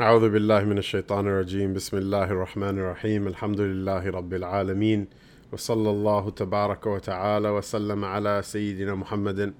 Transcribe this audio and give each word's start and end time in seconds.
أعوذ 0.00 0.28
بالله 0.28 0.64
من 0.64 0.78
الشيطان 0.78 1.26
الرجيم. 1.26 1.72
بسم 1.72 1.96
الله 1.96 2.24
الرحمن 2.24 2.78
الرحيم. 2.78 3.26
الحمد 3.26 3.60
لله 3.60 4.10
رب 4.10 4.34
العالمين. 4.34 5.06
وصلى 5.52 5.90
الله 5.90 6.30
تبارك 6.30 6.86
وتعالى 6.86 7.48
وسلم 7.48 8.04
على 8.04 8.42
سيدنا 8.44 8.94
محمد 8.94 9.54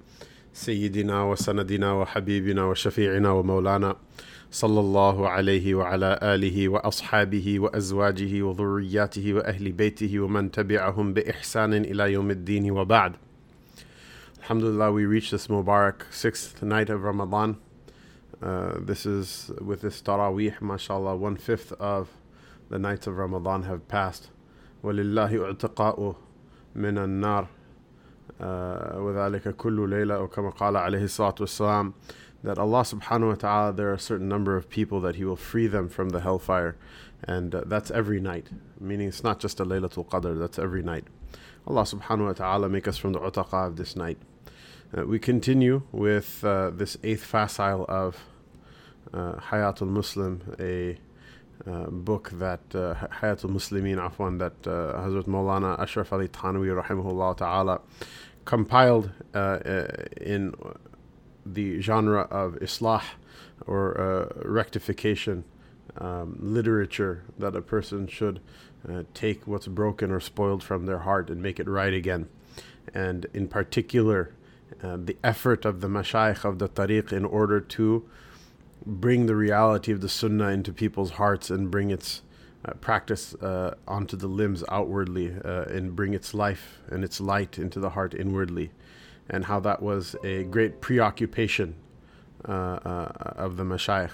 سيدنا 0.53 1.23
وسندنا 1.23 1.93
وحبيبنا 1.93 2.65
وشفيعنا 2.65 3.31
ومولانا 3.31 3.95
صلى 4.51 4.79
الله 4.79 5.29
عليه 5.29 5.75
وعلى 5.75 6.19
آله 6.23 6.69
وأصحابه 6.69 7.59
وأزواجه 7.59 8.41
وذرياته 8.41 9.33
وأهل 9.33 9.71
بيته 9.71 10.19
ومن 10.19 10.51
تبعهم 10.51 11.13
بإحسان 11.13 11.73
إلى 11.73 12.13
يوم 12.13 12.31
الدين 12.31 12.71
وبعد. 12.71 13.13
Alhamdulillah, 14.43 14.91
we 14.91 15.05
reached 15.05 15.31
this 15.31 15.47
Mubarak 15.47 16.05
sixth 16.11 16.61
night 16.61 16.91
of 16.91 17.03
Ramadan. 17.03 17.57
Uh, 18.42 18.74
this 18.78 19.06
is 19.06 19.50
with 19.60 19.82
this 19.82 20.02
Taraweeh, 20.02 20.60
mashallah, 20.60 21.16
one 21.16 21.36
fifth 21.36 21.72
of 21.74 22.08
the 22.70 22.78
nights 22.78 23.06
of 23.06 23.16
Ramadan 23.16 23.64
have 23.64 23.86
passed. 23.88 24.30
وَلِلَّهِ 24.82 25.54
اُعْتِقَاءُ 25.54 26.16
مِنَ 26.76 26.98
النَّارِ 26.98 27.46
وَذَلِكَ 28.40 29.56
كُلُّ 29.56 29.88
لَيْلَةٍ 29.88 30.16
أو 30.16 30.28
كما 30.28 30.50
قال 30.50 30.76
عليه 30.76 31.04
الصلاة 31.04 31.34
والسلام 31.40 31.92
that 32.42 32.58
Allah 32.58 32.80
subhanahu 32.80 33.28
wa 33.28 33.34
ta'ala 33.34 33.72
there 33.72 33.90
are 33.90 33.94
a 33.94 33.98
certain 34.00 34.28
number 34.28 34.56
of 34.56 34.68
people 34.68 35.00
that 35.00 35.16
He 35.16 35.24
will 35.24 35.36
free 35.36 35.68
them 35.68 35.88
from 35.88 36.08
the 36.10 36.20
hellfire 36.20 36.76
and 37.22 37.54
uh, 37.54 37.62
that's 37.66 37.90
every 37.90 38.20
night 38.20 38.48
meaning 38.80 39.08
it's 39.08 39.22
not 39.22 39.38
just 39.38 39.60
a 39.60 39.64
Laylatul 39.64 40.08
Qadr 40.08 40.38
that's 40.38 40.58
every 40.58 40.82
night 40.82 41.04
Allah 41.66 41.82
subhanahu 41.82 42.26
wa 42.26 42.32
ta'ala 42.32 42.68
make 42.68 42.88
us 42.88 42.98
from 42.98 43.12
the 43.12 43.20
utaqa 43.20 43.68
of 43.68 43.76
this 43.76 43.94
night 43.94 44.18
uh, 44.95 45.05
we 45.05 45.19
continue 45.19 45.81
with 45.91 46.43
uh, 46.43 46.69
this 46.69 46.97
eighth 47.03 47.29
fasl 47.29 47.87
of 47.89 48.17
uh, 49.13 49.33
Hayatul 49.33 49.87
Muslim, 49.87 50.55
a 50.59 50.97
uh, 51.65 51.85
book 51.89 52.29
that 52.31 52.61
uh, 52.73 52.93
Hayatul 53.19 53.51
Muslimin, 53.51 53.97
afwan, 53.97 54.39
that 54.39 54.69
uh, 54.69 54.97
Hazrat 55.01 55.23
Maulana 55.23 55.79
Ashraf 55.79 56.13
Ali 56.13 56.27
Thanwi, 56.27 56.81
rahimahullah 56.81 57.37
ta'ala, 57.37 57.81
compiled 58.45 59.11
uh, 59.33 59.37
uh, 59.37 59.87
in 60.21 60.53
the 61.45 61.81
genre 61.81 62.21
of 62.21 62.53
Islah 62.55 63.03
or 63.65 64.31
rectification 64.45 65.43
um, 65.97 66.37
literature 66.39 67.23
that 67.37 67.55
a 67.55 67.61
person 67.61 68.07
should 68.07 68.39
take 69.13 69.45
what's 69.45 69.67
broken 69.67 70.11
or 70.11 70.19
spoiled 70.21 70.63
from 70.63 70.85
their 70.85 70.99
heart 70.99 71.29
and 71.29 71.41
make 71.41 71.59
it 71.59 71.67
right 71.67 71.93
again. 71.93 72.29
And 72.93 73.25
in 73.33 73.47
particular, 73.47 74.31
uh, 74.83 74.97
the 74.99 75.17
effort 75.23 75.65
of 75.65 75.81
the 75.81 75.87
mashayikh 75.87 76.43
of 76.43 76.59
the 76.59 76.69
tariq 76.69 77.11
in 77.11 77.25
order 77.25 77.59
to 77.59 78.07
bring 78.85 79.25
the 79.25 79.35
reality 79.35 79.91
of 79.91 80.01
the 80.01 80.09
sunnah 80.09 80.49
into 80.49 80.71
people's 80.71 81.11
hearts 81.11 81.49
and 81.49 81.71
bring 81.71 81.89
its 81.89 82.21
uh, 82.65 82.73
practice 82.73 83.33
uh, 83.35 83.75
onto 83.87 84.15
the 84.17 84.27
limbs 84.27 84.63
outwardly 84.69 85.33
uh, 85.43 85.63
and 85.63 85.95
bring 85.95 86.13
its 86.13 86.33
life 86.33 86.79
and 86.87 87.03
its 87.03 87.19
light 87.19 87.57
into 87.57 87.79
the 87.79 87.91
heart 87.91 88.13
inwardly. 88.13 88.71
And 89.29 89.45
how 89.45 89.59
that 89.61 89.81
was 89.81 90.15
a 90.23 90.43
great 90.43 90.79
preoccupation 90.79 91.75
uh, 92.45 92.79
of 93.35 93.57
the 93.57 93.63
mashayikh 93.63 94.11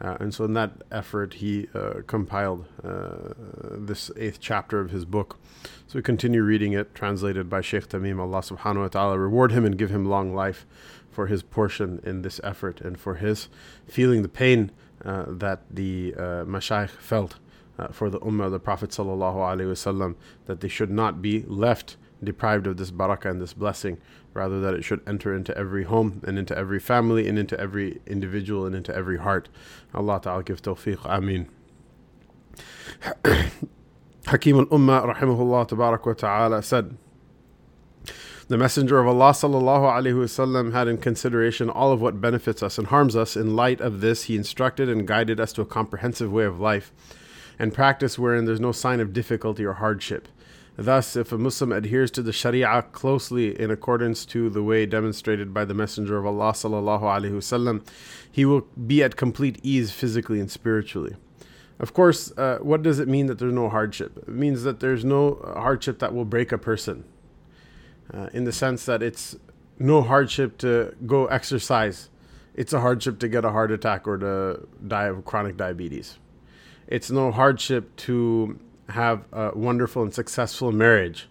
uh, 0.00 0.16
and 0.20 0.34
so 0.34 0.44
in 0.44 0.54
that 0.54 0.72
effort, 0.90 1.34
he 1.34 1.68
uh, 1.74 2.02
compiled 2.06 2.66
uh, 2.82 3.32
this 3.70 4.10
eighth 4.16 4.38
chapter 4.40 4.80
of 4.80 4.90
his 4.90 5.04
book. 5.04 5.38
So 5.86 5.98
we 5.98 6.02
continue 6.02 6.42
reading 6.42 6.72
it, 6.72 6.94
translated 6.94 7.48
by 7.48 7.60
Sheikh 7.60 7.88
Tamim. 7.88 8.18
Allah 8.18 8.40
subhanahu 8.40 8.80
wa 8.80 8.88
ta'ala 8.88 9.18
reward 9.18 9.52
him 9.52 9.64
and 9.64 9.78
give 9.78 9.90
him 9.90 10.04
long 10.04 10.34
life 10.34 10.66
for 11.10 11.28
his 11.28 11.42
portion 11.42 12.00
in 12.04 12.22
this 12.22 12.40
effort 12.42 12.80
and 12.80 12.98
for 12.98 13.14
his 13.14 13.48
feeling 13.86 14.22
the 14.22 14.28
pain 14.28 14.72
uh, 15.04 15.24
that 15.28 15.62
the 15.70 16.14
uh, 16.16 16.20
mashayikh 16.44 16.90
felt 16.90 17.36
uh, 17.78 17.88
for 17.88 18.10
the 18.10 18.18
ummah 18.20 18.50
the 18.50 18.58
Prophet 18.58 18.90
sallallahu 18.90 19.36
alaihi 19.36 19.70
wasallam 19.70 20.16
that 20.46 20.60
they 20.60 20.68
should 20.68 20.90
not 20.90 21.22
be 21.22 21.44
left 21.46 21.96
deprived 22.22 22.66
of 22.66 22.76
this 22.76 22.90
barakah 22.90 23.30
and 23.30 23.40
this 23.40 23.52
blessing, 23.52 23.98
rather 24.32 24.60
that 24.60 24.74
it 24.74 24.82
should 24.82 25.00
enter 25.06 25.34
into 25.34 25.56
every 25.56 25.84
home 25.84 26.22
and 26.26 26.38
into 26.38 26.56
every 26.56 26.80
family 26.80 27.28
and 27.28 27.38
into 27.38 27.58
every 27.58 28.00
individual 28.06 28.66
and 28.66 28.74
into 28.74 28.94
every 28.94 29.18
heart. 29.18 29.48
Allah 29.94 30.20
Ta'ala 30.22 30.42
give 30.42 30.62
tawfiq. 30.62 30.98
Ameen. 31.04 31.48
Hakim 34.26 34.58
al-Ummah 34.58 35.14
rahimahullah 35.14 35.68
tabarak 35.68 36.06
wa 36.06 36.12
ta'ala 36.12 36.62
said, 36.62 36.96
the 38.46 38.58
Messenger 38.58 38.98
of 38.98 39.06
Allah 39.06 39.30
sallallahu 39.30 39.90
alaihi 39.90 40.14
wasallam 40.14 40.72
had 40.72 40.86
in 40.86 40.98
consideration 40.98 41.70
all 41.70 41.92
of 41.92 42.02
what 42.02 42.20
benefits 42.20 42.62
us 42.62 42.76
and 42.76 42.88
harms 42.88 43.16
us. 43.16 43.36
In 43.36 43.56
light 43.56 43.80
of 43.80 44.02
this, 44.02 44.24
he 44.24 44.36
instructed 44.36 44.86
and 44.86 45.08
guided 45.08 45.40
us 45.40 45.50
to 45.54 45.62
a 45.62 45.66
comprehensive 45.66 46.30
way 46.30 46.44
of 46.44 46.60
life 46.60 46.92
and 47.58 47.72
practice 47.72 48.18
wherein 48.18 48.44
there's 48.44 48.60
no 48.60 48.72
sign 48.72 49.00
of 49.00 49.14
difficulty 49.14 49.64
or 49.64 49.74
hardship. 49.74 50.28
Thus, 50.76 51.14
if 51.14 51.30
a 51.30 51.38
Muslim 51.38 51.70
adheres 51.70 52.10
to 52.12 52.22
the 52.22 52.32
Sharia 52.32 52.82
closely 52.90 53.58
in 53.58 53.70
accordance 53.70 54.24
to 54.26 54.50
the 54.50 54.62
way 54.62 54.86
demonstrated 54.86 55.54
by 55.54 55.64
the 55.64 55.74
Messenger 55.74 56.18
of 56.18 56.26
Allah 56.26 56.52
sallallahu 56.52 57.02
alaihi 57.02 57.32
wasallam, 57.32 57.86
he 58.30 58.44
will 58.44 58.62
be 58.86 59.02
at 59.02 59.14
complete 59.14 59.60
ease 59.62 59.92
physically 59.92 60.40
and 60.40 60.50
spiritually. 60.50 61.14
Of 61.78 61.92
course, 61.92 62.32
uh, 62.36 62.58
what 62.60 62.82
does 62.82 62.98
it 62.98 63.08
mean 63.08 63.26
that 63.26 63.38
there's 63.38 63.52
no 63.52 63.68
hardship? 63.68 64.18
It 64.18 64.28
means 64.28 64.64
that 64.64 64.80
there's 64.80 65.04
no 65.04 65.40
hardship 65.56 66.00
that 66.00 66.12
will 66.12 66.24
break 66.24 66.50
a 66.50 66.58
person. 66.58 67.04
Uh, 68.12 68.28
in 68.32 68.44
the 68.44 68.52
sense 68.52 68.84
that 68.84 69.02
it's 69.02 69.36
no 69.78 70.02
hardship 70.02 70.58
to 70.58 70.94
go 71.06 71.26
exercise. 71.26 72.10
It's 72.54 72.72
a 72.72 72.80
hardship 72.80 73.18
to 73.20 73.28
get 73.28 73.44
a 73.44 73.50
heart 73.50 73.70
attack 73.70 74.06
or 74.06 74.18
to 74.18 74.68
die 74.86 75.06
of 75.06 75.24
chronic 75.24 75.56
diabetes. 75.56 76.18
It's 76.86 77.10
no 77.10 77.32
hardship 77.32 77.96
to 77.96 78.58
have 78.90 79.24
a 79.32 79.52
wonderful 79.56 80.02
and 80.02 80.12
successful 80.12 80.72
marriage. 80.72 81.28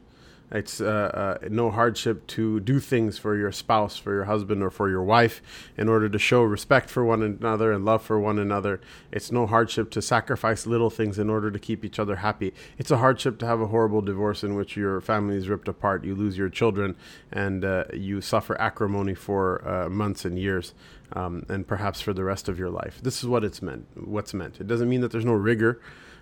It's 0.53 0.79
uh, 0.79 1.39
uh, 1.43 1.47
no 1.49 1.71
hardship 1.71 2.27
to 2.27 2.59
do 2.59 2.79
things 2.79 3.17
for 3.17 3.35
your 3.35 3.51
spouse, 3.51 3.97
for 3.97 4.13
your 4.13 4.25
husband, 4.25 4.61
or 4.61 4.69
for 4.69 4.87
your 4.87 5.01
wife 5.01 5.41
in 5.77 5.89
order 5.89 6.07
to 6.07 6.19
show 6.19 6.43
respect 6.43 6.91
for 6.91 7.03
one 7.03 7.23
another 7.23 7.71
and 7.71 7.83
love 7.83 8.03
for 8.03 8.19
one 8.19 8.37
another. 8.37 8.79
It's 9.11 9.31
no 9.31 9.47
hardship 9.47 9.89
to 9.91 10.01
sacrifice 10.01 10.67
little 10.67 10.91
things 10.91 11.17
in 11.17 11.27
order 11.27 11.49
to 11.49 11.57
keep 11.57 11.83
each 11.83 11.97
other 11.97 12.17
happy. 12.17 12.53
It's 12.77 12.91
a 12.91 12.97
hardship 12.97 13.39
to 13.39 13.47
have 13.47 13.61
a 13.61 13.67
horrible 13.67 14.01
divorce 14.01 14.43
in 14.43 14.53
which 14.53 14.77
your 14.77 15.01
family 15.01 15.37
is 15.37 15.49
ripped 15.49 15.67
apart, 15.67 16.05
you 16.05 16.13
lose 16.13 16.37
your 16.37 16.49
children, 16.49 16.95
and 17.31 17.65
uh, 17.65 17.85
you 17.91 18.21
suffer 18.21 18.59
acrimony 18.61 19.15
for 19.15 19.67
uh, 19.67 19.89
months 19.89 20.23
and 20.23 20.37
years. 20.37 20.75
Um, 21.15 21.45
and 21.47 21.67
perhaps 21.67 22.01
for 22.01 22.11
the 22.11 22.23
rest 22.23 22.49
of 22.49 22.57
your 22.57 22.71
life. 22.71 22.99
This 23.03 23.19
is 23.19 23.29
what 23.29 23.43
it's 23.43 23.61
meant. 23.61 23.85
What's 23.93 24.33
meant. 24.33 24.59
It 24.59 24.65
doesn't 24.65 24.89
mean 24.89 25.01
that 25.01 25.11
there's 25.11 25.25
no 25.25 25.33
rigor 25.33 25.79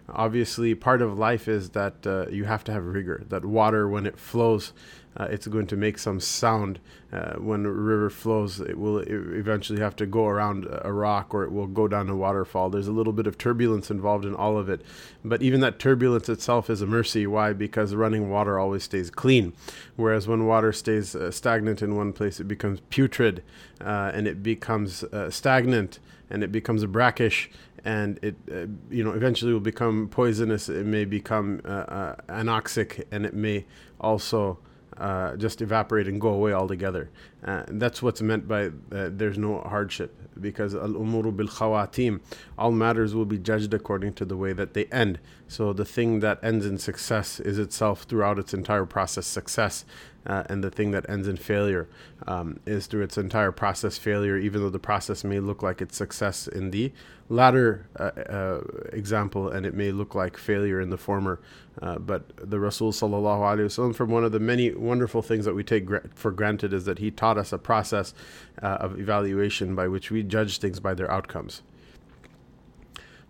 obviously 0.09 0.75
part 0.75 1.01
of 1.01 1.17
life 1.17 1.47
is 1.47 1.69
that 1.71 2.05
uh, 2.05 2.27
you 2.29 2.45
have 2.45 2.63
to 2.65 2.71
have 2.71 2.85
rigor 2.85 3.23
that 3.29 3.45
water 3.45 3.87
when 3.87 4.05
it 4.05 4.19
flows 4.19 4.73
uh, 5.17 5.25
it's 5.25 5.47
going 5.47 5.67
to 5.67 5.75
make 5.75 5.97
some 5.97 6.19
sound. 6.19 6.79
Uh, 7.11 7.33
when 7.33 7.65
a 7.65 7.69
river 7.69 8.09
flows 8.09 8.61
it 8.61 8.77
will 8.77 8.99
eventually 8.99 9.81
have 9.81 9.93
to 9.93 10.05
go 10.05 10.27
around 10.27 10.65
a 10.83 10.93
rock 10.93 11.33
or 11.33 11.43
it 11.43 11.51
will 11.51 11.67
go 11.67 11.85
down 11.85 12.07
a 12.07 12.15
waterfall. 12.15 12.69
There's 12.69 12.87
a 12.87 12.93
little 12.93 13.11
bit 13.11 13.27
of 13.27 13.37
turbulence 13.37 13.91
involved 13.91 14.23
in 14.23 14.33
all 14.33 14.57
of 14.57 14.69
it. 14.69 14.81
But 15.25 15.41
even 15.41 15.59
that 15.59 15.77
turbulence 15.77 16.29
itself 16.29 16.69
is 16.69 16.81
a 16.81 16.87
mercy. 16.87 17.27
Why? 17.27 17.51
Because 17.51 17.93
running 17.93 18.29
water 18.29 18.57
always 18.57 18.83
stays 18.83 19.09
clean. 19.09 19.51
Whereas 19.97 20.25
when 20.29 20.47
water 20.47 20.71
stays 20.71 21.13
uh, 21.13 21.31
stagnant 21.31 21.81
in 21.81 21.97
one 21.97 22.13
place 22.13 22.39
it 22.39 22.45
becomes 22.45 22.79
putrid 22.89 23.43
uh, 23.81 24.11
and 24.13 24.25
it 24.25 24.41
becomes 24.41 25.03
uh, 25.03 25.29
stagnant 25.29 25.99
and 26.29 26.45
it 26.45 26.51
becomes 26.53 26.85
brackish 26.85 27.49
and 27.85 28.19
it 28.21 28.35
uh, 28.51 28.67
you 28.89 29.03
know 29.03 29.11
eventually 29.11 29.53
will 29.53 29.59
become 29.59 30.07
poisonous 30.09 30.69
it 30.69 30.85
may 30.85 31.05
become 31.05 31.61
uh, 31.65 31.69
uh, 31.69 32.15
anoxic 32.29 33.03
and 33.11 33.25
it 33.25 33.33
may 33.33 33.65
also 33.99 34.59
uh, 34.97 35.35
just 35.35 35.61
evaporate 35.61 36.07
and 36.07 36.21
go 36.21 36.29
away 36.29 36.53
altogether. 36.53 37.09
Uh, 37.43 37.63
that's 37.67 38.03
what's 38.03 38.21
meant 38.21 38.47
by 38.47 38.67
uh, 38.67 39.09
there's 39.09 39.37
no 39.37 39.61
hardship 39.61 40.15
because 40.39 40.75
al 40.75 40.89
umuru 40.89 41.35
bil 41.35 41.47
khawatim, 41.47 42.19
all 42.57 42.71
matters 42.71 43.15
will 43.15 43.25
be 43.25 43.37
judged 43.37 43.73
according 43.73 44.13
to 44.13 44.25
the 44.25 44.37
way 44.37 44.53
that 44.53 44.73
they 44.73 44.85
end. 44.85 45.19
So 45.47 45.73
the 45.73 45.85
thing 45.85 46.19
that 46.19 46.39
ends 46.43 46.65
in 46.65 46.77
success 46.77 47.39
is 47.39 47.57
itself 47.57 48.03
throughout 48.03 48.37
its 48.37 48.53
entire 48.53 48.85
process 48.85 49.25
success, 49.25 49.85
uh, 50.25 50.43
and 50.49 50.63
the 50.63 50.69
thing 50.69 50.91
that 50.91 51.09
ends 51.09 51.27
in 51.27 51.37
failure 51.37 51.87
um, 52.27 52.59
is 52.65 52.87
through 52.87 53.01
its 53.01 53.17
entire 53.17 53.51
process 53.51 53.97
failure, 53.97 54.37
even 54.37 54.61
though 54.61 54.69
the 54.69 54.79
process 54.79 55.23
may 55.23 55.39
look 55.39 55.63
like 55.63 55.81
it's 55.81 55.97
success 55.97 56.47
in 56.47 56.71
the 56.71 56.91
latter 57.29 57.87
uh, 57.97 58.03
uh, 58.03 58.61
example 58.91 59.47
and 59.49 59.65
it 59.65 59.73
may 59.73 59.91
look 59.91 60.13
like 60.13 60.37
failure 60.37 60.79
in 60.81 60.89
the 60.89 60.97
former. 60.97 61.39
Uh, 61.81 61.97
but 61.97 62.23
the 62.37 62.59
Rasul 62.59 62.91
sallallahu 62.91 63.39
alaihi 63.39 63.65
wasallam, 63.65 63.95
from 63.95 64.11
one 64.11 64.23
of 64.23 64.31
the 64.31 64.39
many 64.39 64.71
wonderful 64.73 65.21
things 65.21 65.45
that 65.45 65.55
we 65.55 65.63
take 65.63 65.85
gra- 65.85 66.07
for 66.13 66.31
granted, 66.31 66.73
is 66.73 66.85
that 66.85 66.99
he 66.99 67.09
taught 67.09 67.37
us 67.37 67.53
a 67.53 67.57
process 67.57 68.13
uh, 68.61 68.67
of 68.67 68.99
evaluation 68.99 69.73
by 69.73 69.87
which 69.87 70.11
we 70.11 70.21
judge 70.23 70.59
things 70.59 70.79
by 70.79 70.93
their 70.93 71.09
outcomes. 71.09 71.63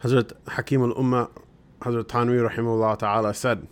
Hazrat 0.04 0.34
Hakim 0.48 0.82
al 0.82 0.94
Ummah, 0.96 1.30
Hazrat 1.82 2.06
Thanwi 2.06 2.50
rahimahullah 2.50 2.98
ta'ala 2.98 3.34
said, 3.36 3.68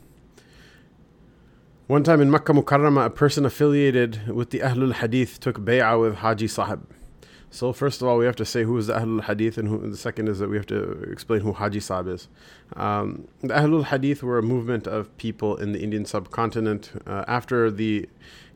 one 1.89 2.03
time 2.03 2.21
in 2.21 2.29
Makkah 2.29 2.53
Mukarramah, 2.53 3.07
a 3.07 3.09
person 3.09 3.47
affiliated 3.47 4.27
with 4.27 4.51
the 4.51 4.59
Ahlul 4.59 4.93
Hadith 4.93 5.39
took 5.39 5.57
bay'ah 5.57 5.99
with 5.99 6.17
Haji 6.17 6.47
Sahib. 6.47 6.87
So 7.49 7.73
first 7.73 8.03
of 8.03 8.07
all, 8.07 8.19
we 8.19 8.25
have 8.25 8.35
to 8.35 8.45
say 8.45 8.63
who 8.63 8.77
is 8.77 8.85
the 8.85 8.93
Ahlul 8.93 9.23
Hadith, 9.23 9.57
and 9.57 9.67
who, 9.67 9.89
the 9.89 9.97
second 9.97 10.29
is 10.29 10.37
that 10.37 10.49
we 10.51 10.55
have 10.55 10.67
to 10.67 10.91
explain 11.11 11.41
who 11.41 11.51
Haji 11.51 11.79
Saab 11.79 12.07
is. 12.07 12.27
Um, 12.75 13.27
the 13.41 13.55
Ahlul 13.55 13.85
Hadith 13.85 14.21
were 14.21 14.37
a 14.37 14.43
movement 14.43 14.85
of 14.85 15.17
people 15.17 15.55
in 15.55 15.71
the 15.71 15.81
Indian 15.81 16.05
subcontinent 16.05 16.91
uh, 17.07 17.25
after 17.27 17.71
the 17.71 18.07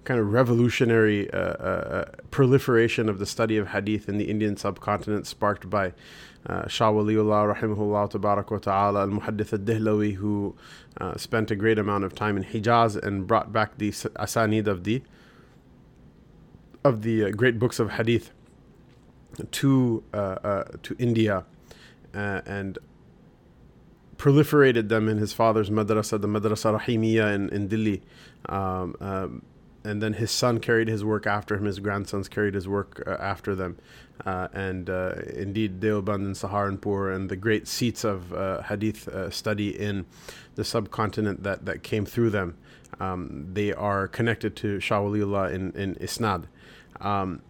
kind 0.04 0.20
of 0.20 0.32
revolutionary 0.32 1.32
uh, 1.32 1.38
uh, 1.38 2.06
proliferation 2.30 3.10
of 3.10 3.18
the 3.18 3.26
study 3.26 3.58
of 3.58 3.70
Hadith 3.70 4.08
in 4.08 4.20
the 4.20 4.30
Indian 4.30 4.58
subcontinent, 4.58 5.26
sparked 5.26 5.72
by 5.72 5.94
uh, 6.48 6.68
Shah 6.68 6.92
Waliullah, 6.92 7.56
rahimahullah, 7.56 8.12
tabarak 8.12 8.62
ta'ala, 8.62 9.02
al 9.02 9.08
Muhaddith 9.08 9.54
al 9.54 9.60
Dihlawi, 9.60 10.16
who 10.16 10.56
uh, 11.00 11.16
spent 11.18 11.52
a 11.52 11.56
great 11.56 11.80
amount 11.80 12.04
of 12.04 12.14
time 12.16 12.38
in 12.38 12.44
Hijaz 12.44 13.02
and 13.02 13.26
brought 13.26 13.52
back 13.52 13.78
the 13.78 13.90
asanid 13.92 14.68
of 14.68 14.84
the 14.84 15.02
of 16.84 17.02
the 17.02 17.26
uh, 17.26 17.30
great 17.30 17.60
books 17.60 17.80
of 17.80 17.92
Hadith 17.92 18.32
to 19.52 20.04
uh, 20.14 20.64
to 20.84 20.96
India 21.00 21.46
and 22.14 22.78
proliferated 24.24 24.88
them 24.88 25.10
in 25.10 25.18
his 25.18 25.34
father's 25.34 25.70
madrasa, 25.70 26.22
the 26.22 26.28
Madrasa 26.28 26.80
Rahimiyya 26.80 27.36
in, 27.36 27.50
in 27.50 27.68
Delhi. 27.68 28.02
Um, 28.48 28.96
um, 29.02 29.42
and 29.84 30.02
then 30.02 30.14
his 30.14 30.32
son 30.32 30.60
carried 30.62 30.88
his 30.88 31.04
work 31.04 31.28
after 31.28 31.58
him, 31.58 31.66
his 31.66 31.80
grandsons 31.80 32.30
carried 32.30 32.54
his 32.54 32.66
work 32.66 33.04
uh, 33.06 33.18
after 33.20 33.54
them. 33.54 33.78
Uh, 34.26 34.48
and 34.54 34.90
uh, 34.90 35.16
indeed, 35.34 35.80
Deoband 35.80 36.16
and 36.16 36.36
Saharanpur 36.36 37.14
and 37.16 37.30
the 37.30 37.36
great 37.36 37.68
seats 37.68 38.04
of 38.04 38.30
hadith 38.68 39.10
study 39.34 39.70
in 39.70 40.06
the 40.56 40.64
subcontinent 40.64 41.44
that, 41.44 41.66
that 41.66 41.84
came 41.84 42.06
through 42.06 42.30
them, 42.30 42.56
um, 43.00 43.48
they 43.54 43.74
are 43.74 44.08
connected 44.08 44.56
to 44.58 44.80
Shah 44.80 45.02
Waliullah 45.02 45.52
in, 45.52 45.72
in 45.74 45.96
Isnad. 45.96 46.46
Um, 47.02 47.42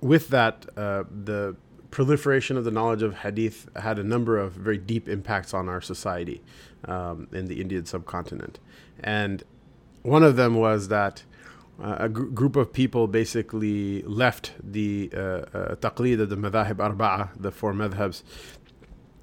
with 0.00 0.28
that, 0.28 0.66
uh, 0.76 1.04
the 1.10 1.56
proliferation 1.90 2.56
of 2.56 2.64
the 2.64 2.70
knowledge 2.70 3.02
of 3.02 3.18
hadith 3.18 3.68
had 3.76 3.98
a 3.98 4.04
number 4.04 4.38
of 4.38 4.52
very 4.52 4.78
deep 4.78 5.08
impacts 5.08 5.54
on 5.54 5.68
our 5.68 5.80
society 5.80 6.42
um, 6.86 7.28
in 7.32 7.46
the 7.46 7.60
Indian 7.60 7.86
subcontinent. 7.86 8.58
And 9.00 9.42
one 10.02 10.22
of 10.22 10.36
them 10.36 10.54
was 10.54 10.88
that 10.88 11.22
uh, 11.22 11.31
a 11.82 12.08
gr- 12.08 12.24
group 12.24 12.56
of 12.56 12.72
people 12.72 13.06
basically 13.06 14.02
left 14.02 14.52
the 14.62 15.10
uh, 15.14 15.18
uh, 15.18 15.74
taqlid 15.76 16.20
of 16.20 16.30
the 16.30 16.36
madhahib 16.36 16.76
arba'a, 16.76 17.30
the 17.38 17.50
four 17.50 17.72
madhabs, 17.72 18.22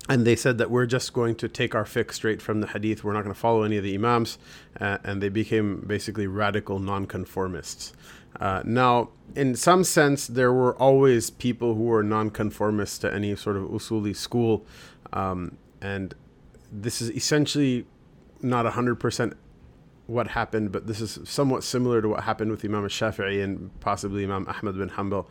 and 0.10 0.26
they 0.26 0.36
said 0.36 0.58
that 0.58 0.72
we're 0.72 0.88
just 0.88 1.14
going 1.14 1.36
to 1.36 1.48
take 1.48 1.76
our 1.76 1.84
fiqh 1.84 2.12
straight 2.12 2.42
from 2.42 2.62
the 2.62 2.68
hadith. 2.68 3.04
We're 3.04 3.14
not 3.14 3.24
going 3.24 3.34
to 3.34 3.40
follow 3.40 3.64
any 3.64 3.78
of 3.78 3.84
the 3.84 3.94
imams, 3.94 4.40
uh, 4.82 4.98
and 5.04 5.22
they 5.22 5.30
became 5.30 5.82
basically 5.82 6.26
radical 6.26 6.80
nonconformists. 6.80 7.94
Uh, 8.40 8.64
now, 8.66 9.10
in 9.36 9.56
some 9.56 9.84
sense, 9.84 10.28
there 10.28 10.52
were 10.52 10.76
always 10.78 11.30
people 11.30 11.76
who 11.76 11.84
were 11.84 12.04
nonconformists 12.04 12.98
to 13.00 13.14
any 13.14 13.36
sort 13.36 13.56
of 13.56 13.64
usuli 13.64 14.16
school, 14.16 14.66
um, 15.14 15.58
and 15.80 16.16
this 16.72 17.02
is 17.02 17.12
essentially 17.12 17.86
not 18.42 18.66
100% 18.66 19.34
what 20.10 20.30
happened, 20.30 20.72
but 20.72 20.88
this 20.88 21.00
is 21.00 21.20
somewhat 21.24 21.64
similar 21.64 22.02
to 22.02 22.10
what 22.10 22.24
happened 22.24 22.50
with 22.50 22.66
Imam 22.66 22.84
Shafi'i 22.86 23.44
and 23.44 23.70
possibly 23.80 24.24
Imam 24.24 24.48
Ahmad 24.48 24.76
bin 24.78 24.90
Hanbal, 24.90 25.28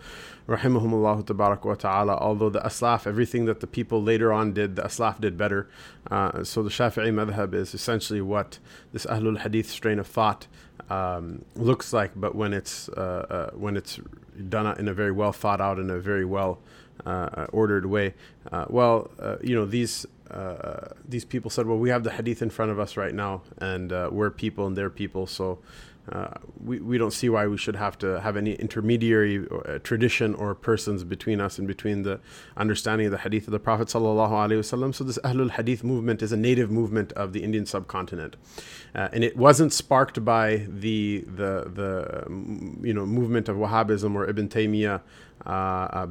rahimahumullah 0.49 1.25
tabarak 1.25 1.65
wa 1.65 1.75
ta'ala. 1.75 2.17
Although 2.17 2.51
the 2.51 2.61
Aslaf, 2.61 3.07
everything 3.07 3.45
that 3.47 3.59
the 3.61 3.67
people 3.67 4.03
later 4.03 4.33
on 4.33 4.53
did, 4.53 4.77
the 4.77 4.83
Aslaf 4.83 5.21
did 5.21 5.37
better. 5.37 5.69
Uh, 6.11 6.45
so 6.45 6.63
the 6.63 6.71
Shafi'i 6.71 7.13
madhab 7.13 7.55
is 7.55 7.75
essentially 7.75 8.21
what 8.21 8.59
this 8.93 9.05
Ahlul 9.07 9.39
Hadith 9.39 9.69
strain 9.69 9.99
of 9.99 10.07
thought 10.07 10.47
um, 10.91 11.45
looks 11.57 11.93
like, 11.93 12.13
but 12.15 12.35
when 12.37 12.53
it's 12.53 12.89
uh, 12.91 13.51
uh, 13.51 13.57
when 13.57 13.77
it's 13.77 13.99
done 14.49 14.79
in 14.79 14.87
a 14.87 14.95
very 14.95 15.13
well 15.13 15.33
thought 15.33 15.61
out 15.61 15.79
in 15.79 15.91
a 15.91 15.99
very 15.99 16.25
well 16.25 16.61
ordered 17.53 17.87
way. 17.87 18.15
Uh, 18.51 18.65
well, 18.69 19.11
uh, 19.21 19.37
you 19.43 19.55
know 19.55 19.67
these 19.67 20.07
uh, 20.31 20.89
these 21.07 21.25
people 21.25 21.51
said, 21.51 21.67
well, 21.67 21.79
we 21.79 21.89
have 21.89 22.05
the 22.05 22.11
hadith 22.11 22.43
in 22.43 22.51
front 22.51 22.71
of 22.71 22.79
us 22.79 22.97
right 22.97 23.15
now, 23.15 23.43
and 23.59 23.93
uh, 23.93 24.09
we're 24.13 24.31
people 24.31 24.67
and 24.67 24.77
they're 24.77 24.91
people, 24.91 25.27
so 25.27 25.59
uh, 26.13 26.29
we, 26.65 26.81
we 26.81 26.97
don't 26.97 27.13
see 27.13 27.29
why 27.29 27.47
we 27.47 27.59
should 27.59 27.77
have 27.77 27.99
to 27.99 28.21
have 28.21 28.37
any 28.37 28.55
intermediary 28.55 29.47
or, 29.47 29.69
uh, 29.69 29.79
tradition 29.81 30.35
or 30.35 30.55
persons 30.55 31.05
between 31.05 31.41
us 31.41 31.59
and 31.59 31.69
between 31.69 32.03
the 32.03 32.19
understanding 32.57 33.07
of 33.07 33.11
the 33.13 33.19
hadith 33.19 33.47
of 33.47 33.53
the 33.53 33.59
Prophet. 33.59 33.91
So 33.91 33.99
this 33.99 35.19
Ahlul 35.19 35.51
Hadith 35.51 35.85
movement 35.85 36.23
is 36.23 36.33
a 36.33 36.37
native 36.37 36.71
movement 36.71 37.13
of 37.13 37.33
the 37.33 37.43
Indian 37.43 37.67
subcontinent, 37.67 38.37
uh, 38.95 39.09
and 39.13 39.23
it 39.23 39.37
wasn't 39.37 39.73
sparked 39.73 40.25
by 40.25 40.67
the 40.69 41.25
the 41.27 41.71
the 41.75 42.25
you 42.87 42.95
know 42.95 43.05
movement 43.05 43.49
of 43.49 43.57
Wahhabism 43.57 44.15
or 44.15 44.29
Ibn 44.29 44.49
Taymiyyah 44.49 44.97
uh, 44.97 44.99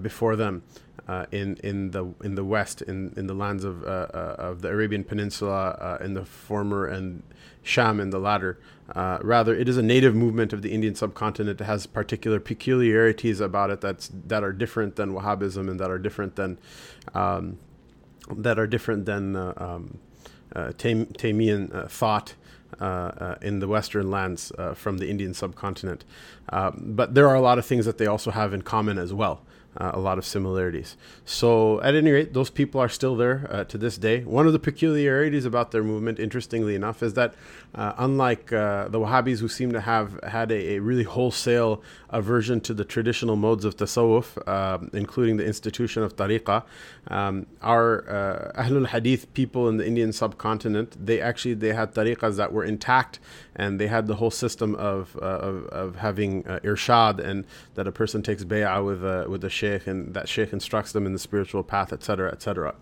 before 0.01 0.35
them 0.35 0.63
uh, 1.07 1.25
in 1.31 1.55
in 1.63 1.91
the 1.91 2.13
in 2.23 2.35
the 2.35 2.43
west 2.43 2.81
in, 2.81 3.13
in 3.15 3.27
the 3.27 3.33
lands 3.33 3.63
of 3.63 3.83
uh, 3.83 4.07
uh, 4.13 4.35
of 4.37 4.61
the 4.61 4.69
Arabian 4.69 5.03
Peninsula 5.03 5.69
uh, 5.79 6.03
in 6.03 6.13
the 6.13 6.25
former 6.25 6.85
and 6.85 7.23
Sham 7.63 7.99
in 7.99 8.09
the 8.09 8.19
latter. 8.19 8.59
Uh, 8.93 9.17
rather, 9.21 9.53
it 9.53 9.67
is 9.67 9.77
a 9.77 9.81
native 9.81 10.15
movement 10.15 10.53
of 10.53 10.61
the 10.61 10.71
Indian 10.71 10.95
subcontinent. 10.95 11.59
It 11.59 11.63
has 11.65 11.85
particular 11.85 12.39
peculiarities 12.39 13.39
about 13.39 13.69
it 13.69 13.81
that's 13.81 14.09
that 14.27 14.43
are 14.43 14.53
different 14.53 14.95
than 14.95 15.13
Wahhabism 15.13 15.69
and 15.69 15.79
that 15.79 15.89
are 15.89 15.99
different 15.99 16.35
than 16.35 16.57
um, 17.13 17.57
that 18.29 18.59
are 18.59 18.67
different 18.67 19.05
than 19.05 19.35
uh, 19.35 19.53
um, 19.57 19.97
Taymian 20.53 21.89
thought. 21.89 22.35
Uh, 22.79 22.83
uh, 22.83 23.35
in 23.41 23.59
the 23.59 23.67
Western 23.67 24.11
lands 24.11 24.51
uh, 24.57 24.73
from 24.73 24.97
the 24.97 25.09
Indian 25.09 25.33
subcontinent. 25.33 26.03
but 26.75 27.13
there 27.15 27.27
are 27.27 27.35
a 27.35 27.41
lot 27.41 27.57
of 27.57 27.65
things 27.65 27.85
that 27.85 27.97
they 27.97 28.05
also 28.05 28.29
have 28.29 28.53
in 28.53 28.61
common 28.61 28.97
as 28.97 29.13
well 29.13 29.41
uh, 29.77 29.91
a 29.93 29.99
lot 29.99 30.17
of 30.17 30.25
similarities. 30.25 30.97
So, 31.25 31.81
at 31.81 31.95
any 31.95 32.11
rate, 32.11 32.33
those 32.33 32.49
people 32.49 32.81
are 32.81 32.89
still 32.89 33.15
there 33.15 33.47
uh, 33.49 33.63
to 33.65 33.77
this 33.77 33.97
day. 33.97 34.23
One 34.23 34.47
of 34.47 34.53
the 34.53 34.59
peculiarities 34.59 35.45
about 35.45 35.71
their 35.71 35.83
movement, 35.83 36.19
interestingly 36.19 36.75
enough, 36.75 37.03
is 37.03 37.13
that 37.13 37.33
uh, 37.75 37.93
unlike 37.97 38.51
uh, 38.51 38.87
the 38.87 38.99
Wahhabis, 38.99 39.39
who 39.39 39.47
seem 39.47 39.71
to 39.71 39.81
have 39.81 40.19
had 40.23 40.51
a, 40.51 40.75
a, 40.75 40.79
really 40.79 41.03
wholesale 41.03 41.81
aversion 42.09 42.59
to 42.61 42.73
the 42.73 42.85
traditional 42.85 43.35
modes 43.35 43.65
of 43.65 43.75
tasawwuf, 43.77 44.47
um, 44.47 44.89
including 44.93 45.37
the 45.37 45.45
institution 45.45 46.01
of 46.01 46.15
tariqah, 46.15 46.63
um, 47.09 47.45
our 47.61 48.09
uh, 48.09 48.63
Ahlul 48.63 48.87
Hadith 48.87 49.31
people 49.33 49.69
in 49.69 49.77
the 49.77 49.85
Indian 49.85 50.11
subcontinent, 50.11 51.05
they 51.05 51.21
actually 51.21 51.53
they 51.53 51.73
had 51.73 51.93
tariqahs 51.93 52.37
that 52.37 52.51
were 52.51 52.63
intact, 52.63 53.19
and 53.57 53.79
they 53.79 53.87
had 53.87 54.07
the 54.07 54.15
whole 54.15 54.31
system 54.31 54.73
of 54.75 55.17
uh, 55.21 55.25
of, 55.25 55.65
of, 55.65 55.95
having 55.97 56.43
irshad, 56.43 57.19
and 57.19 57.45
that 57.75 57.87
a 57.87 57.91
person 57.91 58.21
takes 58.21 58.43
bay'ah 58.43 58.85
with 58.85 59.03
a, 59.03 59.29
with 59.29 59.43
a 59.43 59.49
sheikh 59.49 59.67
sheikh 59.67 59.87
and 59.87 60.13
that 60.13 60.29
sheikh 60.29 60.53
instructs 60.53 60.91
them 60.91 61.05
in 61.05 61.13
the 61.13 61.19
spiritual 61.19 61.63
path, 61.63 61.93
etc., 61.93 62.31
etc. 62.31 62.75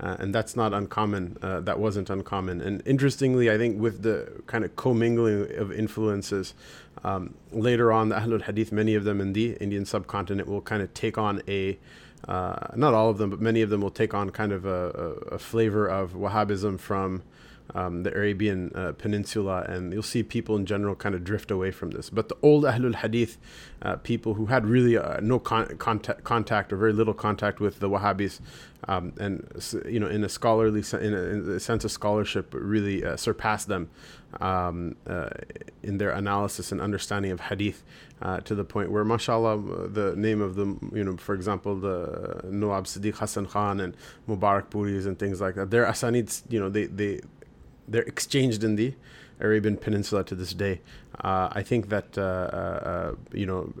Uh, 0.00 0.16
and 0.18 0.34
that's 0.34 0.56
not 0.56 0.72
uncommon. 0.72 1.36
Uh, 1.40 1.60
that 1.60 1.78
wasn't 1.78 2.10
uncommon. 2.10 2.60
And 2.60 2.82
interestingly, 2.84 3.50
I 3.50 3.56
think 3.56 3.80
with 3.80 4.02
the 4.02 4.42
kind 4.46 4.64
of 4.64 4.74
commingling 4.74 5.56
of 5.56 5.70
influences, 5.72 6.54
um, 7.04 7.34
later 7.52 7.92
on, 7.92 8.08
the 8.08 8.16
Ahlul 8.16 8.42
Hadith, 8.42 8.72
many 8.72 8.96
of 8.96 9.04
them 9.04 9.20
in 9.20 9.32
the 9.32 9.52
Indian 9.60 9.84
subcontinent, 9.84 10.48
will 10.48 10.62
kind 10.62 10.82
of 10.82 10.92
take 10.94 11.16
on 11.16 11.42
a 11.46 11.78
uh, 12.26 12.68
not 12.74 12.94
all 12.94 13.10
of 13.10 13.18
them, 13.18 13.28
but 13.28 13.38
many 13.38 13.60
of 13.60 13.68
them 13.68 13.82
will 13.82 13.90
take 13.90 14.14
on 14.14 14.30
kind 14.30 14.50
of 14.50 14.64
a, 14.64 15.18
a, 15.30 15.34
a 15.34 15.38
flavor 15.38 15.86
of 15.86 16.14
Wahhabism 16.14 16.80
from 16.80 17.22
um, 17.74 18.02
the 18.02 18.14
Arabian 18.14 18.70
uh, 18.74 18.92
Peninsula, 18.92 19.64
and 19.68 19.92
you'll 19.92 20.02
see 20.02 20.22
people 20.22 20.56
in 20.56 20.66
general 20.66 20.94
kind 20.94 21.14
of 21.14 21.24
drift 21.24 21.50
away 21.50 21.70
from 21.70 21.90
this. 21.90 22.10
But 22.10 22.28
the 22.28 22.36
old 22.42 22.64
Ahlul 22.64 22.96
Hadith 22.96 23.38
uh, 23.84 23.96
people 23.96 24.34
who 24.34 24.46
had 24.46 24.66
really 24.66 24.96
uh, 24.96 25.20
no 25.20 25.38
con- 25.38 25.76
contact, 25.78 26.24
contact 26.24 26.72
or 26.72 26.76
very 26.76 26.92
little 26.92 27.14
contact 27.14 27.60
with 27.60 27.80
the 27.80 27.88
Wahhabis, 27.88 28.40
um, 28.88 29.12
and 29.18 29.46
you 29.86 30.00
know, 30.00 30.06
in 30.06 30.24
a 30.24 30.28
scholarly, 30.28 30.82
in 31.00 31.14
a, 31.14 31.18
in 31.18 31.60
sense 31.60 31.84
of 31.84 31.90
scholarship, 31.90 32.54
really 32.56 33.04
uh, 33.04 33.16
surpassed 33.16 33.68
them 33.68 33.90
um, 34.40 34.96
uh, 35.06 35.28
in 35.82 35.98
their 35.98 36.10
analysis 36.10 36.72
and 36.72 36.80
understanding 36.80 37.30
of 37.30 37.40
Hadith. 37.40 37.82
Uh, 38.22 38.40
to 38.40 38.54
the 38.54 38.64
point 38.64 38.90
where, 38.90 39.04
mashallah, 39.04 39.88
the 39.88 40.14
name 40.16 40.40
of 40.40 40.54
the, 40.54 40.64
you 40.94 41.04
know, 41.04 41.14
for 41.16 41.34
example, 41.34 41.76
the 41.76 42.40
Nawab 42.44 42.84
Siddiq 42.84 43.16
Hassan 43.16 43.44
Khan 43.44 43.80
and 43.80 43.94
Mubarakpuris 44.26 45.04
and 45.04 45.18
things 45.18 45.42
like 45.42 45.56
that, 45.56 45.70
their 45.70 45.84
asanids, 45.84 46.42
you 46.48 46.58
know, 46.58 46.70
they, 46.70 46.86
they, 46.86 47.20
they're 47.88 48.02
exchanged 48.02 48.64
in 48.64 48.76
the 48.76 48.94
Arabian 49.40 49.76
Peninsula 49.76 50.24
to 50.24 50.34
this 50.34 50.54
day. 50.54 50.80
Uh, 51.20 51.48
I 51.52 51.62
think 51.62 51.88
that 51.88 52.16
uh, 52.16 52.22
uh, 52.22 52.24
uh, 52.24 53.14
you 53.32 53.46
know 53.46 53.72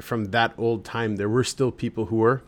from 0.00 0.26
that 0.26 0.54
old 0.56 0.84
time 0.84 1.16
there 1.16 1.28
were 1.28 1.44
still 1.44 1.70
people 1.70 2.06
who 2.06 2.16
were 2.16 2.42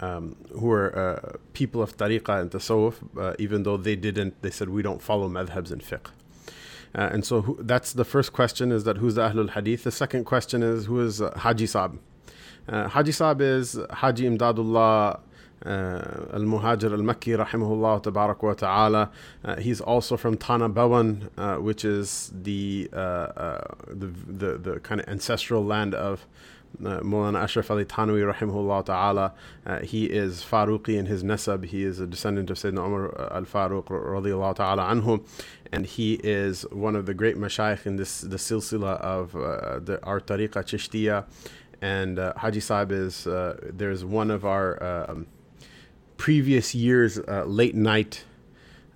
um, 0.00 0.36
who 0.52 0.66
were 0.66 0.96
uh, 0.98 1.36
people 1.52 1.82
of 1.82 1.96
tariqah 1.96 2.40
and 2.40 2.50
tasawwuf, 2.50 2.96
uh, 3.18 3.34
even 3.38 3.62
though 3.62 3.76
they 3.76 3.96
didn't. 3.96 4.40
They 4.42 4.50
said 4.50 4.68
we 4.68 4.82
don't 4.82 5.02
follow 5.02 5.28
madhabs 5.28 5.70
and 5.70 5.82
fiqh. 5.82 6.10
and 6.94 7.24
so 7.24 7.42
who, 7.42 7.58
that's 7.60 7.92
the 7.92 8.04
first 8.04 8.32
question: 8.32 8.72
is 8.72 8.84
that 8.84 8.98
who's 8.98 9.14
the 9.14 9.28
Ahlul 9.28 9.50
Hadith? 9.50 9.84
The 9.84 9.92
second 9.92 10.24
question 10.24 10.62
is 10.62 10.86
who 10.86 11.00
is 11.00 11.20
Haji 11.36 11.66
Saab? 11.66 11.98
Haji 12.68 13.12
Saab 13.12 13.40
is 13.40 13.78
Haji 13.90 14.24
Imdadullah 14.24 15.16
uh, 15.16 15.20
Al-Muhajir 15.64 16.92
Al-Makki 16.92 17.36
rahimahullah 17.36 18.02
tabarak 18.02 18.42
wa 18.42 18.52
ta'ala. 18.54 19.10
Uh, 19.44 19.56
he's 19.56 19.80
also 19.80 20.16
from 20.16 20.36
Thana 20.36 20.68
Bhawan, 20.68 21.30
uh, 21.38 21.56
which 21.56 21.84
is 21.84 22.30
the, 22.34 22.88
uh, 22.92 22.96
uh, 22.96 23.74
the, 23.88 24.06
the, 24.06 24.58
the 24.58 24.80
kind 24.80 25.00
of 25.00 25.08
ancestral 25.08 25.64
land 25.64 25.94
of 25.94 26.26
uh, 26.80 27.00
Mulana 27.00 27.42
Ashraf 27.42 27.70
Ali 27.70 27.84
Thanwi 27.84 28.32
rahimahullah 28.32 28.84
ta'ala, 28.84 29.32
uh, 29.64 29.78
he 29.80 30.06
is 30.06 30.42
Faruqi 30.42 30.96
in 30.96 31.06
his 31.06 31.22
nasab. 31.22 31.64
He 31.66 31.84
is 31.84 32.00
a 32.00 32.06
descendant 32.06 32.50
of 32.50 32.56
Sayyidina 32.56 32.84
Umar 32.84 33.32
al 33.32 33.44
Faruq 33.44 33.86
radiallahu 33.86 34.56
ta'ala 34.56 34.82
anhu. 34.82 35.24
And 35.72 35.86
he 35.86 36.14
is 36.14 36.62
one 36.70 36.96
of 36.96 37.06
the 37.06 37.14
great 37.14 37.36
mashayikh 37.36 37.86
in 37.86 37.96
this 37.96 38.20
the 38.20 38.36
silsila 38.36 39.00
of 39.00 39.34
uh, 39.36 39.78
the, 39.80 40.02
our 40.02 40.20
tariqa 40.20 40.64
Chishtiya. 40.64 41.26
And 41.80 42.18
uh, 42.18 42.32
Haji 42.36 42.60
Saab 42.60 42.92
is, 42.92 43.26
uh, 43.26 43.58
there's 43.62 44.04
one 44.04 44.30
of 44.30 44.44
our 44.44 45.10
um, 45.10 45.26
previous 46.16 46.74
years 46.74 47.18
uh, 47.18 47.44
late 47.44 47.74
night 47.74 48.24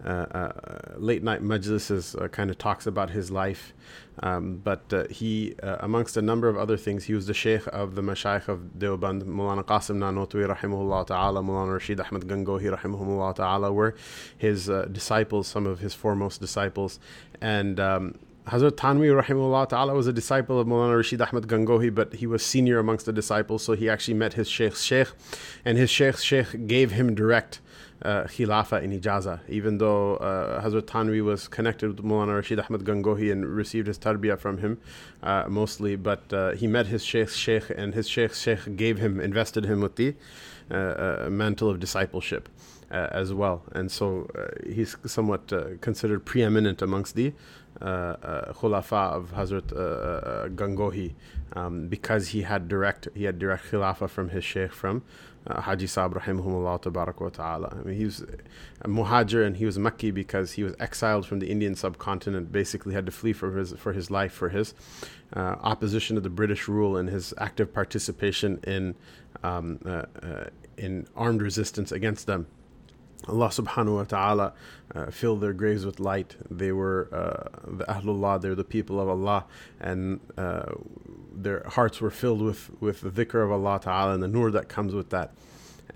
uh, 0.04 0.08
uh, 0.08 0.52
late 0.96 1.24
night 1.24 1.42
majlises 1.42 2.20
uh, 2.20 2.28
kind 2.28 2.50
of 2.50 2.58
talks 2.58 2.86
about 2.86 3.10
his 3.10 3.30
life. 3.30 3.72
Um, 4.20 4.56
but 4.56 4.92
he, 5.10 5.54
amongst 5.62 6.16
a 6.16 6.22
number 6.22 6.48
of 6.48 6.56
other 6.56 6.76
things, 6.76 7.04
he 7.04 7.14
was 7.14 7.26
the 7.26 7.34
sheikh 7.34 7.66
of 7.68 7.94
the 7.94 8.02
mashayikh 8.02 8.48
of 8.48 8.60
Deoband, 8.76 9.22
Mulana 9.22 9.64
Qasim 9.64 9.98
Nanotwi 9.98 10.46
rahimahullah 10.52 11.06
ta'ala, 11.06 11.40
Mulana 11.40 11.74
Rashid 11.74 12.00
Ahmad 12.00 12.26
Gangohi 12.26 12.76
rahimahullah 12.76 13.36
ta'ala, 13.36 13.72
were 13.72 13.94
his 14.36 14.66
disciples, 14.90 15.46
some 15.46 15.66
of 15.66 15.78
his 15.78 15.94
foremost 15.94 16.40
disciples. 16.40 16.98
And 17.40 17.78
um, 17.78 18.18
Hazrat 18.48 18.72
Thanwi 18.72 19.22
rahimahullah 19.22 19.68
ta'ala 19.68 19.92
was 19.92 20.06
a 20.06 20.12
disciple 20.12 20.58
of 20.58 20.66
Mulana 20.66 20.96
Rashid 20.96 21.20
Ahmad 21.20 21.46
Gangohi, 21.46 21.94
but 21.94 22.14
he 22.14 22.26
was 22.26 22.42
senior 22.42 22.78
amongst 22.78 23.04
the 23.04 23.12
disciples, 23.12 23.62
so 23.62 23.74
he 23.74 23.90
actually 23.90 24.14
met 24.14 24.32
his 24.32 24.48
sheikh's 24.48 24.82
sheikh, 24.82 25.08
and 25.66 25.76
his 25.76 25.90
sheikh's 25.90 26.24
sheikh 26.24 26.66
gave 26.66 26.92
him 26.92 27.14
direct 27.14 27.60
uh, 28.00 28.22
Khilafa 28.22 28.82
in 28.82 28.98
Ijaza, 28.98 29.40
even 29.48 29.76
though 29.76 30.16
uh, 30.16 30.62
Hazrat 30.62 30.82
Thanwi 30.82 31.22
was 31.22 31.46
connected 31.46 31.88
with 31.88 32.02
Mulana 32.02 32.36
Rashid 32.36 32.58
Ahmad 32.58 32.84
Gangohi 32.84 33.30
and 33.30 33.44
received 33.44 33.86
his 33.86 33.98
tarbiyah 33.98 34.38
from 34.38 34.56
him 34.58 34.78
uh, 35.22 35.44
mostly, 35.46 35.96
but 35.96 36.32
uh, 36.32 36.52
he 36.52 36.66
met 36.66 36.86
his 36.86 37.04
sheikh's 37.04 37.36
sheikh, 37.36 37.64
and 37.76 37.92
his 37.92 38.08
sheikh's 38.08 38.40
sheikh 38.40 38.76
gave 38.76 38.98
him, 38.98 39.20
invested 39.20 39.66
him 39.66 39.82
with 39.82 39.96
the 39.96 40.14
uh, 40.70 40.74
uh, 40.74 41.28
mantle 41.30 41.68
of 41.68 41.80
discipleship. 41.80 42.48
Uh, 42.90 43.06
as 43.10 43.34
well, 43.34 43.64
and 43.72 43.92
so 43.92 44.26
he's 44.66 44.96
somewhat 45.04 45.52
considered 45.82 46.24
preeminent 46.24 46.80
amongst 46.80 47.14
the 47.16 47.34
khulafa 47.80 49.12
of 49.12 49.32
Hazrat 49.32 50.54
Gangohi 50.54 51.14
um, 51.54 51.88
because 51.88 52.28
he 52.28 52.42
had 52.42 52.68
direct 52.68 53.08
he 53.14 53.24
had 53.24 53.38
direct 53.38 53.70
khilafa 53.70 54.08
from 54.08 54.30
his 54.30 54.44
sheikh 54.44 54.72
from 54.72 55.02
uh, 55.46 55.60
Haji 55.62 55.86
Saab 55.86 56.14
rahimahumullah 56.14 56.82
tabarak 56.82 57.20
wa 57.20 57.28
ta'ala. 57.30 57.78
I 57.80 57.86
mean, 57.86 57.96
he 57.96 58.04
was 58.04 58.24
a 58.82 58.88
muhajir 58.88 59.46
and 59.46 59.56
he 59.56 59.64
was 59.64 59.78
Makki 59.78 60.12
because 60.12 60.52
he 60.52 60.62
was 60.62 60.74
exiled 60.78 61.26
from 61.26 61.38
the 61.38 61.50
Indian 61.50 61.74
subcontinent, 61.74 62.52
basically 62.52 62.94
had 62.94 63.06
to 63.06 63.12
flee 63.12 63.32
for 63.32 63.56
his, 63.56 63.72
for 63.72 63.92
his 63.92 64.10
life, 64.10 64.32
for 64.32 64.50
his 64.50 64.74
uh, 65.34 65.56
opposition 65.60 66.16
to 66.16 66.20
the 66.20 66.30
British 66.30 66.68
rule 66.68 66.96
and 66.96 67.08
his 67.08 67.32
active 67.38 67.72
participation 67.72 68.60
in, 68.64 68.94
um, 69.42 69.78
uh, 69.86 70.02
uh 70.22 70.44
in 70.76 71.06
armed 71.16 71.42
resistance 71.42 71.90
against 71.90 72.26
them. 72.26 72.46
Allah 73.26 73.48
subhanahu 73.48 73.96
wa 73.96 74.04
ta'ala 74.04 74.52
uh, 74.94 75.10
filled 75.10 75.40
their 75.40 75.52
graves 75.52 75.84
with 75.84 75.98
light. 76.00 76.36
They 76.50 76.72
were 76.72 77.08
uh, 77.12 77.48
the 77.66 77.84
Ahlullah, 77.84 78.40
they're 78.40 78.54
the 78.54 78.64
people 78.64 79.00
of 79.00 79.08
Allah, 79.08 79.44
and 79.80 80.20
uh, 80.36 80.72
their 81.34 81.64
hearts 81.66 82.00
were 82.00 82.10
filled 82.10 82.40
with, 82.40 82.70
with 82.80 83.00
the 83.00 83.10
dhikr 83.10 83.44
of 83.44 83.50
Allah 83.50 83.80
ta'ala 83.82 84.14
and 84.14 84.22
the 84.22 84.28
nur 84.28 84.50
that 84.52 84.68
comes 84.68 84.94
with 84.94 85.10
that. 85.10 85.32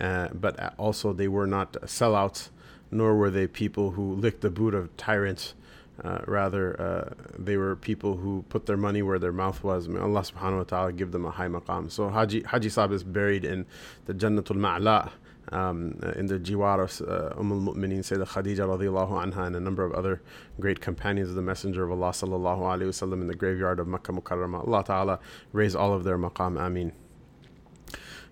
Uh, 0.01 0.29
but 0.33 0.75
also, 0.79 1.13
they 1.13 1.29
were 1.29 1.47
not 1.47 1.73
sellouts, 1.83 2.49
nor 2.91 3.15
were 3.15 3.31
they 3.31 3.47
people 3.47 3.93
who 3.93 4.15
licked 4.15 4.41
the 4.41 4.51
boot 4.51 4.75
of 4.75 4.95
tyrants. 4.97 5.55
Uh, 6.03 6.21
rather, 6.27 6.81
uh, 6.81 7.15
they 7.39 7.57
were 7.57 7.77
people 7.77 8.17
who 8.17 8.45
put 8.49 8.67
their 8.67 8.79
money 8.79 9.03
where 9.03 9.19
their 9.19 9.33
mouth 9.33 9.63
was. 9.63 9.89
May 9.89 10.01
Allah 10.01 10.23
subhanahu 10.23 10.59
wa 10.59 10.65
ta'ala 10.65 10.93
give 10.93 11.13
them 11.13 11.25
a 11.25 11.31
high 11.31 11.49
maqam. 11.49 11.91
So 11.91 12.09
Haji, 12.09 12.43
Haji 12.43 12.69
Saab 12.69 12.93
is 12.93 13.05
buried 13.05 13.45
in 13.45 13.67
the 14.07 14.15
Jannatul 14.15 14.57
Ma'la, 14.57 15.11
um, 15.53 15.99
in 16.17 16.27
the 16.27 16.39
jiwar 16.39 16.83
of 16.83 17.09
uh, 17.09 17.39
Umm 17.39 17.53
al-Mu'mineen 17.53 18.01
Sayyidah 18.01 18.29
Khadija 18.29 18.67
radiallahu 18.67 19.33
anha 19.33 19.47
and 19.47 19.57
a 19.57 19.61
number 19.61 19.85
of 19.85 19.93
other 19.93 20.23
great 20.61 20.81
companions 20.81 21.29
of 21.29 21.35
the 21.35 21.43
Messenger 21.43 21.85
of 21.85 21.91
Allah 21.93 22.11
sallallahu 22.11 22.61
alayhi 22.61 22.89
wasallam 22.89 23.21
in 23.21 23.27
the 23.27 23.35
graveyard 23.35 23.79
of 23.79 23.87
Makkah 23.87 24.13
Mukarramah. 24.13 24.67
Allah 24.67 24.85
Ta'ala 24.85 25.19
raise 25.53 25.75
all 25.75 25.93
of 25.93 26.05
their 26.05 26.19
maqam. 26.19 26.59
Ameen. 26.61 26.93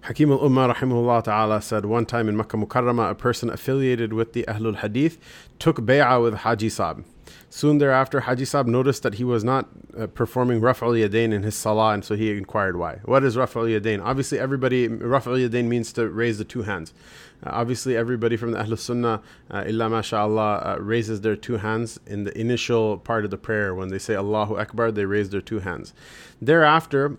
Hakim 0.02 0.32
al-Ummah 0.32 0.74
rahimahullah 0.74 1.24
ta'ala 1.24 1.60
said 1.60 1.84
one 1.84 2.06
time 2.06 2.26
in 2.26 2.34
Makkah 2.34 2.56
Mukarramah 2.56 3.10
a 3.10 3.14
person 3.14 3.50
affiliated 3.50 4.14
with 4.14 4.32
the 4.32 4.44
Ahlul 4.48 4.76
Hadith 4.76 5.18
took 5.58 5.76
bay'ah 5.76 6.22
with 6.22 6.36
Haji 6.36 6.68
Saab. 6.68 7.04
Soon 7.52 7.78
thereafter, 7.78 8.20
Haji 8.20 8.44
Saab 8.44 8.66
noticed 8.66 9.02
that 9.02 9.14
he 9.14 9.24
was 9.24 9.42
not 9.42 9.68
uh, 9.98 10.06
performing 10.06 10.60
Raf' 10.60 10.84
al 10.84 10.90
Yadain 10.90 11.32
in 11.32 11.42
his 11.42 11.56
salah, 11.56 11.92
and 11.92 12.04
so 12.04 12.14
he 12.14 12.30
inquired 12.30 12.76
why. 12.76 13.00
What 13.04 13.24
is 13.24 13.36
Raf' 13.36 13.56
al 13.56 13.64
Yadain? 13.64 14.00
Obviously, 14.00 14.38
everybody, 14.38 14.86
Raf' 14.86 15.26
al 15.26 15.32
Yadain 15.32 15.64
means 15.64 15.92
to 15.94 16.08
raise 16.08 16.38
the 16.38 16.44
two 16.44 16.62
hands. 16.62 16.94
Uh, 17.44 17.50
obviously, 17.52 17.96
everybody 17.96 18.36
from 18.36 18.52
the 18.52 18.58
Ahlul 18.58 18.78
Sunnah, 18.78 19.20
uh, 19.50 19.64
illa 19.66 19.88
mashallah, 19.88 20.62
uh, 20.64 20.76
raises 20.80 21.22
their 21.22 21.34
two 21.34 21.56
hands 21.56 21.98
in 22.06 22.22
the 22.22 22.40
initial 22.40 22.98
part 22.98 23.24
of 23.24 23.32
the 23.32 23.36
prayer. 23.36 23.74
When 23.74 23.88
they 23.88 23.98
say 23.98 24.14
Allahu 24.14 24.56
Akbar, 24.56 24.92
they 24.92 25.04
raise 25.04 25.30
their 25.30 25.40
two 25.40 25.58
hands. 25.58 25.92
Thereafter, 26.40 27.16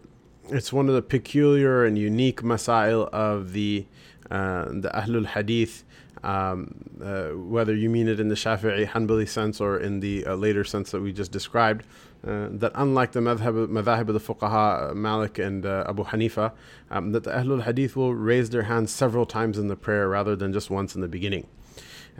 it's 0.48 0.72
one 0.72 0.88
of 0.88 0.96
the 0.96 1.02
peculiar 1.02 1.84
and 1.84 1.98
unique 1.98 2.42
masail 2.42 3.10
of 3.10 3.52
the, 3.52 3.86
uh, 4.30 4.64
the 4.66 4.92
Ahlul 4.96 5.26
Hadith 5.26 5.84
um, 6.24 6.76
uh, 7.04 7.30
whether 7.30 7.76
you 7.76 7.90
mean 7.90 8.08
it 8.08 8.20
in 8.20 8.28
the 8.28 8.36
Shafi'i 8.36 8.88
Hanbali 8.88 9.28
sense 9.28 9.60
or 9.60 9.78
in 9.78 10.00
the 10.00 10.26
uh, 10.26 10.36
later 10.36 10.64
sense 10.64 10.92
that 10.92 11.02
we 11.02 11.12
just 11.12 11.32
described, 11.32 11.86
uh, 12.26 12.48
that 12.52 12.72
unlike 12.76 13.14
the 13.14 13.20
madhab, 13.20 14.08
of 14.08 14.14
the 14.14 14.20
fuqaha, 14.20 14.92
uh, 14.92 14.94
Malik 14.94 15.40
and 15.40 15.66
uh, 15.66 15.86
Abu 15.88 16.04
Hanifa, 16.04 16.52
um, 16.92 17.12
that 17.12 17.24
the 17.24 17.32
Ahlul 17.32 17.64
Hadith 17.64 17.96
will 17.96 18.14
raise 18.14 18.52
their 18.52 18.64
hands 18.64 18.92
several 18.92 19.26
times 19.26 19.58
in 19.58 19.68
the 19.68 19.76
prayer 19.76 20.08
rather 20.08 20.36
than 20.36 20.54
just 20.54 20.70
once 20.70 20.94
in 20.94 21.02
the 21.02 21.08
beginning. 21.08 21.48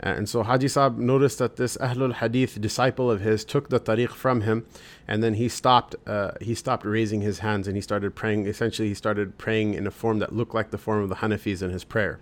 Uh, 0.02 0.08
and 0.08 0.30
so 0.30 0.42
Haji 0.42 0.68
Saab 0.68 0.98
noticed 0.98 1.38
that 1.40 1.58
this 1.58 1.78
Ahlul 1.78 2.14
Hadith 2.14 2.60
disciple 2.60 3.12
of 3.12 3.22
his 3.22 3.46
took 3.46 3.70
the 3.70 3.80
tariq 3.80 4.10
from 4.10 4.42
him, 4.42 4.66
and 5.08 5.22
then 5.22 5.36
he 5.36 5.50
stopped. 5.50 5.96
Uh, 6.08 6.32
he 6.42 6.56
stopped 6.56 6.86
raising 6.86 7.22
his 7.22 7.40
hands 7.40 7.68
and 7.68 7.76
he 7.76 7.82
started 7.82 8.16
praying. 8.16 8.48
Essentially, 8.48 8.88
he 8.88 8.94
started 8.94 9.38
praying 9.38 9.74
in 9.74 9.86
a 9.86 9.92
form 9.92 10.20
that 10.20 10.34
looked 10.34 10.56
like 10.56 10.72
the 10.72 10.78
form 10.78 11.04
of 11.04 11.10
the 11.10 11.16
Hanafis 11.16 11.62
in 11.62 11.70
his 11.70 11.84
prayer. 11.84 12.20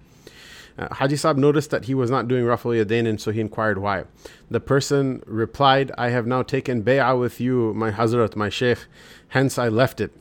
Uh, 0.77 0.93
Haji 0.95 1.15
Saab 1.15 1.37
noticed 1.37 1.71
that 1.71 1.85
he 1.85 1.93
was 1.93 2.09
not 2.09 2.27
doing 2.27 2.45
Raf' 2.45 2.65
al 2.65 2.71
Yadain, 2.71 3.07
and 3.07 3.19
so 3.19 3.31
he 3.31 3.41
inquired 3.41 3.79
why. 3.79 4.05
The 4.49 4.59
person 4.59 5.21
replied, 5.25 5.91
I 5.97 6.09
have 6.09 6.27
now 6.27 6.43
taken 6.43 6.83
bay'ah 6.83 7.19
with 7.19 7.41
you, 7.41 7.73
my 7.73 7.91
Hazrat, 7.91 8.35
my 8.35 8.49
Sheikh, 8.49 8.79
hence 9.29 9.57
I 9.57 9.67
left 9.67 9.99
it. 9.99 10.11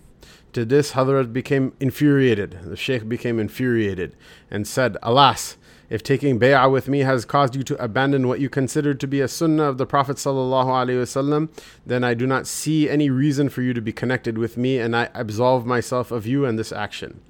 To 0.54 0.64
this, 0.64 0.92
Hazrat 0.92 1.32
became 1.32 1.74
infuriated. 1.78 2.58
The 2.64 2.76
Sheikh 2.76 3.08
became 3.08 3.38
infuriated 3.38 4.16
and 4.50 4.66
said, 4.66 4.96
Alas, 5.02 5.56
if 5.90 6.02
taking 6.02 6.38
bay'ah 6.38 6.70
with 6.70 6.88
me 6.88 7.00
has 7.00 7.24
caused 7.24 7.54
you 7.54 7.62
to 7.62 7.82
abandon 7.82 8.28
what 8.28 8.40
you 8.40 8.48
considered 8.48 9.00
to 9.00 9.06
be 9.06 9.20
a 9.20 9.28
sunnah 9.28 9.64
of 9.64 9.78
the 9.78 9.86
Prophet 9.86 10.16
wasallam, 10.16 11.48
then 11.86 12.04
I 12.04 12.14
do 12.14 12.26
not 12.26 12.46
see 12.46 12.90
any 12.90 13.08
reason 13.08 13.48
for 13.48 13.62
you 13.62 13.72
to 13.72 13.80
be 13.80 13.92
connected 13.92 14.36
with 14.36 14.56
me, 14.56 14.78
and 14.78 14.94
I 14.94 15.08
absolve 15.14 15.64
myself 15.64 16.10
of 16.10 16.26
you 16.26 16.44
and 16.44 16.58
this 16.58 16.72
action. 16.72 17.20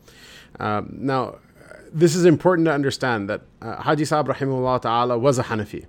Um, 0.59 0.89
now, 0.93 1.37
this 1.93 2.15
is 2.15 2.25
important 2.25 2.67
to 2.67 2.73
understand 2.73 3.29
that 3.29 3.43
uh, 3.63 3.77
Haji 3.83 4.05
Saab 4.05 4.29
rahimahullah 4.29 4.83
ta'ala 4.83 5.19
was 5.19 5.39
a 5.39 5.45
Hanafi. 5.45 5.87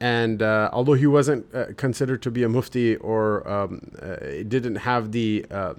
And 0.00 0.42
uh, 0.42 0.68
although 0.72 0.94
he 0.94 1.06
wasn't 1.06 1.52
uh, 1.54 1.66
considered 1.76 2.22
to 2.22 2.30
be 2.30 2.42
a 2.42 2.48
mufti 2.48 2.96
or 2.96 3.48
um, 3.48 3.80
uh, 4.02 4.16
didn't 4.46 4.76
have 4.76 5.12
the, 5.12 5.46
uh, 5.50 5.74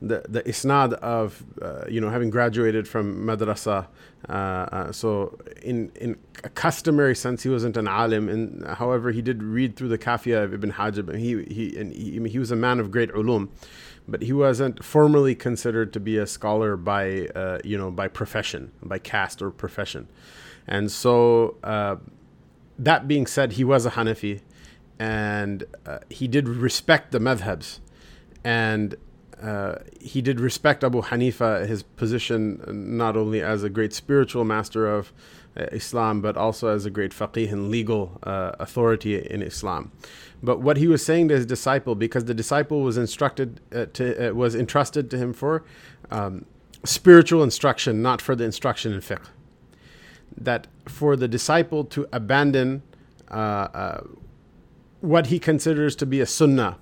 the 0.00 0.24
the 0.28 0.42
isnad 0.44 0.92
of 0.94 1.42
uh, 1.60 1.84
you 1.88 2.00
know 2.00 2.10
having 2.10 2.30
graduated 2.30 2.86
from 2.86 3.24
madrasa, 3.24 3.86
so 4.94 5.36
in 5.62 5.90
in 5.96 6.16
a 6.44 6.48
customary 6.48 7.16
sense 7.16 7.42
he 7.42 7.48
wasn't 7.48 7.76
an 7.76 7.88
alim. 7.88 8.28
And 8.28 8.64
however, 8.66 9.10
he 9.10 9.22
did 9.22 9.42
read 9.42 9.76
through 9.76 9.88
the 9.88 9.98
Kafia 9.98 10.44
of 10.44 10.54
Ibn 10.54 10.72
Hajib. 10.72 11.16
He 11.16 11.42
he 11.52 11.76
and 11.76 11.92
he, 11.92 12.28
he 12.28 12.38
was 12.38 12.52
a 12.52 12.56
man 12.56 12.78
of 12.78 12.92
great 12.92 13.12
ulum 13.12 13.48
but 14.08 14.22
he 14.22 14.32
wasn't 14.32 14.84
formally 14.84 15.34
considered 15.34 15.92
to 15.92 16.00
be 16.00 16.16
a 16.18 16.26
scholar 16.26 16.76
by 16.76 17.26
uh, 17.34 17.58
you 17.64 17.78
know 17.78 17.90
by 17.90 18.08
profession, 18.08 18.72
by 18.82 18.98
caste 18.98 19.42
or 19.42 19.50
profession. 19.50 20.08
And 20.66 20.90
so, 20.90 21.56
uh, 21.64 21.96
that 22.78 23.08
being 23.08 23.26
said, 23.26 23.52
he 23.52 23.64
was 23.64 23.84
a 23.84 23.90
Hanafi, 23.90 24.40
and 24.98 25.64
uh, 25.86 25.98
he 26.08 26.28
did 26.28 26.48
respect 26.48 27.12
the 27.12 27.18
madhabs, 27.18 27.80
and 28.44 28.96
uh, 29.42 29.78
he 30.00 30.22
did 30.22 30.38
respect 30.38 30.84
Abu 30.84 31.02
Hanifa, 31.02 31.66
his 31.66 31.82
position 31.82 32.62
not 32.96 33.16
only 33.16 33.42
as 33.42 33.64
a 33.64 33.70
great 33.70 33.92
spiritual 33.92 34.44
master 34.44 34.86
of 34.86 35.12
uh, 35.56 35.64
Islam, 35.72 36.20
but 36.20 36.36
also 36.36 36.68
as 36.68 36.86
a 36.86 36.90
great 36.90 37.10
faqih 37.10 37.52
and 37.52 37.68
legal 37.68 38.18
uh, 38.22 38.52
authority 38.60 39.18
in 39.18 39.42
Islam. 39.42 39.90
But 40.42 40.60
what 40.60 40.76
he 40.76 40.88
was 40.88 41.04
saying 41.04 41.28
to 41.28 41.36
his 41.36 41.46
disciple, 41.46 41.94
because 41.94 42.24
the 42.24 42.34
disciple 42.34 42.82
was 42.82 42.96
instructed 42.96 43.60
uh, 43.72 43.86
to 43.92 44.30
uh, 44.30 44.34
was 44.34 44.54
entrusted 44.54 45.10
to 45.10 45.18
him 45.18 45.32
for 45.32 45.64
um, 46.10 46.44
spiritual 46.84 47.42
instruction, 47.42 48.02
not 48.02 48.20
for 48.20 48.34
the 48.34 48.44
instruction 48.44 48.92
in 48.92 49.00
fiqh. 49.00 49.26
That 50.36 50.66
for 50.88 51.14
the 51.14 51.28
disciple 51.28 51.84
to 51.86 52.08
abandon 52.12 52.82
uh, 53.30 53.34
uh, 53.34 54.00
what 55.00 55.26
he 55.26 55.38
considers 55.38 55.94
to 55.96 56.06
be 56.06 56.20
a 56.20 56.26
sunnah 56.26 56.78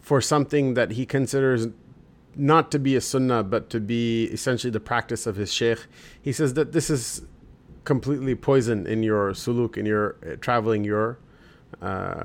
for 0.00 0.20
something 0.20 0.74
that 0.74 0.92
he 0.92 1.04
considers 1.04 1.68
not 2.34 2.70
to 2.70 2.78
be 2.78 2.96
a 2.96 3.00
sunnah, 3.00 3.42
but 3.42 3.68
to 3.70 3.78
be 3.78 4.24
essentially 4.24 4.70
the 4.70 4.80
practice 4.80 5.26
of 5.26 5.36
his 5.36 5.52
sheikh. 5.52 5.86
He 6.20 6.32
says 6.32 6.54
that 6.54 6.72
this 6.72 6.88
is 6.88 7.22
completely 7.84 8.34
poison 8.34 8.86
in 8.86 9.02
your 9.02 9.32
suluk, 9.32 9.76
in 9.76 9.84
your 9.84 10.16
uh, 10.26 10.36
traveling 10.40 10.82
your 10.82 11.18
uh, 11.80 12.24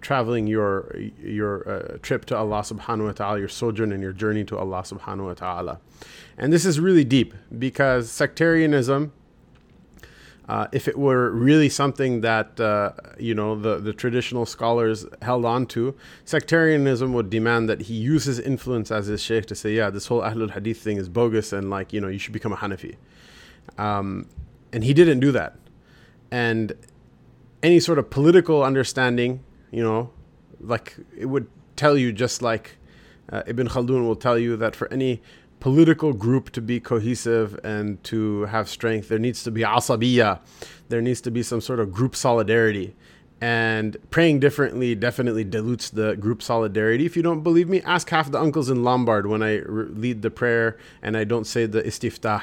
traveling 0.00 0.46
your 0.46 0.94
your 1.22 1.68
uh, 1.68 1.98
trip 2.02 2.24
to 2.26 2.36
Allah 2.36 2.60
subhanahu 2.60 3.06
wa 3.06 3.12
ta'ala, 3.12 3.38
your 3.38 3.48
sojourn 3.48 3.92
and 3.92 4.02
your 4.02 4.12
journey 4.12 4.44
to 4.44 4.58
Allah 4.58 4.82
subhanahu 4.82 5.26
wa 5.26 5.34
ta'ala. 5.34 5.80
And 6.36 6.52
this 6.52 6.64
is 6.64 6.80
really 6.80 7.04
deep 7.04 7.34
because 7.58 8.10
sectarianism, 8.10 9.12
uh, 10.48 10.66
if 10.72 10.88
it 10.88 10.98
were 10.98 11.30
really 11.30 11.68
something 11.68 12.20
that 12.22 12.58
uh, 12.58 12.92
you 13.18 13.34
know 13.34 13.54
the, 13.54 13.78
the 13.78 13.92
traditional 13.92 14.46
scholars 14.46 15.06
held 15.22 15.44
on 15.44 15.66
to, 15.66 15.94
sectarianism 16.24 17.12
would 17.12 17.30
demand 17.30 17.68
that 17.68 17.82
he 17.82 17.94
use 17.94 18.24
his 18.24 18.38
influence 18.38 18.90
as 18.90 19.06
his 19.06 19.22
sheikh 19.22 19.46
to 19.46 19.54
say, 19.54 19.74
yeah, 19.74 19.90
this 19.90 20.06
whole 20.06 20.20
Ahlul 20.20 20.50
Hadith 20.50 20.78
thing 20.78 20.96
is 20.96 21.08
bogus 21.08 21.52
and 21.52 21.70
like 21.70 21.92
you 21.92 22.00
know 22.00 22.08
you 22.08 22.18
should 22.18 22.32
become 22.32 22.52
a 22.52 22.56
Hanafi. 22.56 22.96
Um, 23.78 24.26
and 24.72 24.82
he 24.82 24.94
didn't 24.94 25.20
do 25.20 25.32
that. 25.32 25.56
And 26.30 26.72
any 27.62 27.80
sort 27.80 27.98
of 27.98 28.10
political 28.10 28.62
understanding, 28.62 29.44
you 29.70 29.82
know, 29.82 30.10
like 30.60 30.96
it 31.16 31.26
would 31.26 31.46
tell 31.76 31.96
you 31.96 32.12
just 32.12 32.42
like 32.42 32.76
uh, 33.30 33.42
Ibn 33.46 33.68
Khaldun 33.68 34.02
will 34.02 34.16
tell 34.16 34.38
you 34.38 34.56
that 34.56 34.76
for 34.76 34.92
any 34.92 35.22
political 35.60 36.12
group 36.12 36.50
to 36.50 36.60
be 36.60 36.80
cohesive 36.80 37.58
and 37.62 38.02
to 38.04 38.42
have 38.46 38.68
strength, 38.68 39.08
there 39.08 39.18
needs 39.18 39.44
to 39.44 39.50
be 39.50 39.62
asabiya, 39.62 40.40
there 40.88 41.00
needs 41.00 41.20
to 41.20 41.30
be 41.30 41.42
some 41.42 41.60
sort 41.60 41.78
of 41.78 41.92
group 41.92 42.16
solidarity. 42.16 42.96
And 43.42 43.96
praying 44.12 44.38
differently 44.38 44.94
definitely 44.94 45.42
dilutes 45.42 45.90
the 45.90 46.14
group 46.14 46.42
solidarity. 46.42 47.06
If 47.06 47.16
you 47.16 47.24
don't 47.24 47.42
believe 47.42 47.68
me, 47.68 47.82
ask 47.82 48.08
half 48.10 48.30
the 48.30 48.40
uncles 48.40 48.70
in 48.70 48.84
Lombard 48.84 49.26
when 49.26 49.42
I 49.42 49.56
re- 49.56 49.86
lead 49.86 50.22
the 50.22 50.30
prayer 50.30 50.78
and 51.02 51.16
I 51.16 51.24
don't 51.24 51.44
say 51.44 51.66
the 51.66 51.82
istiftah 51.82 52.40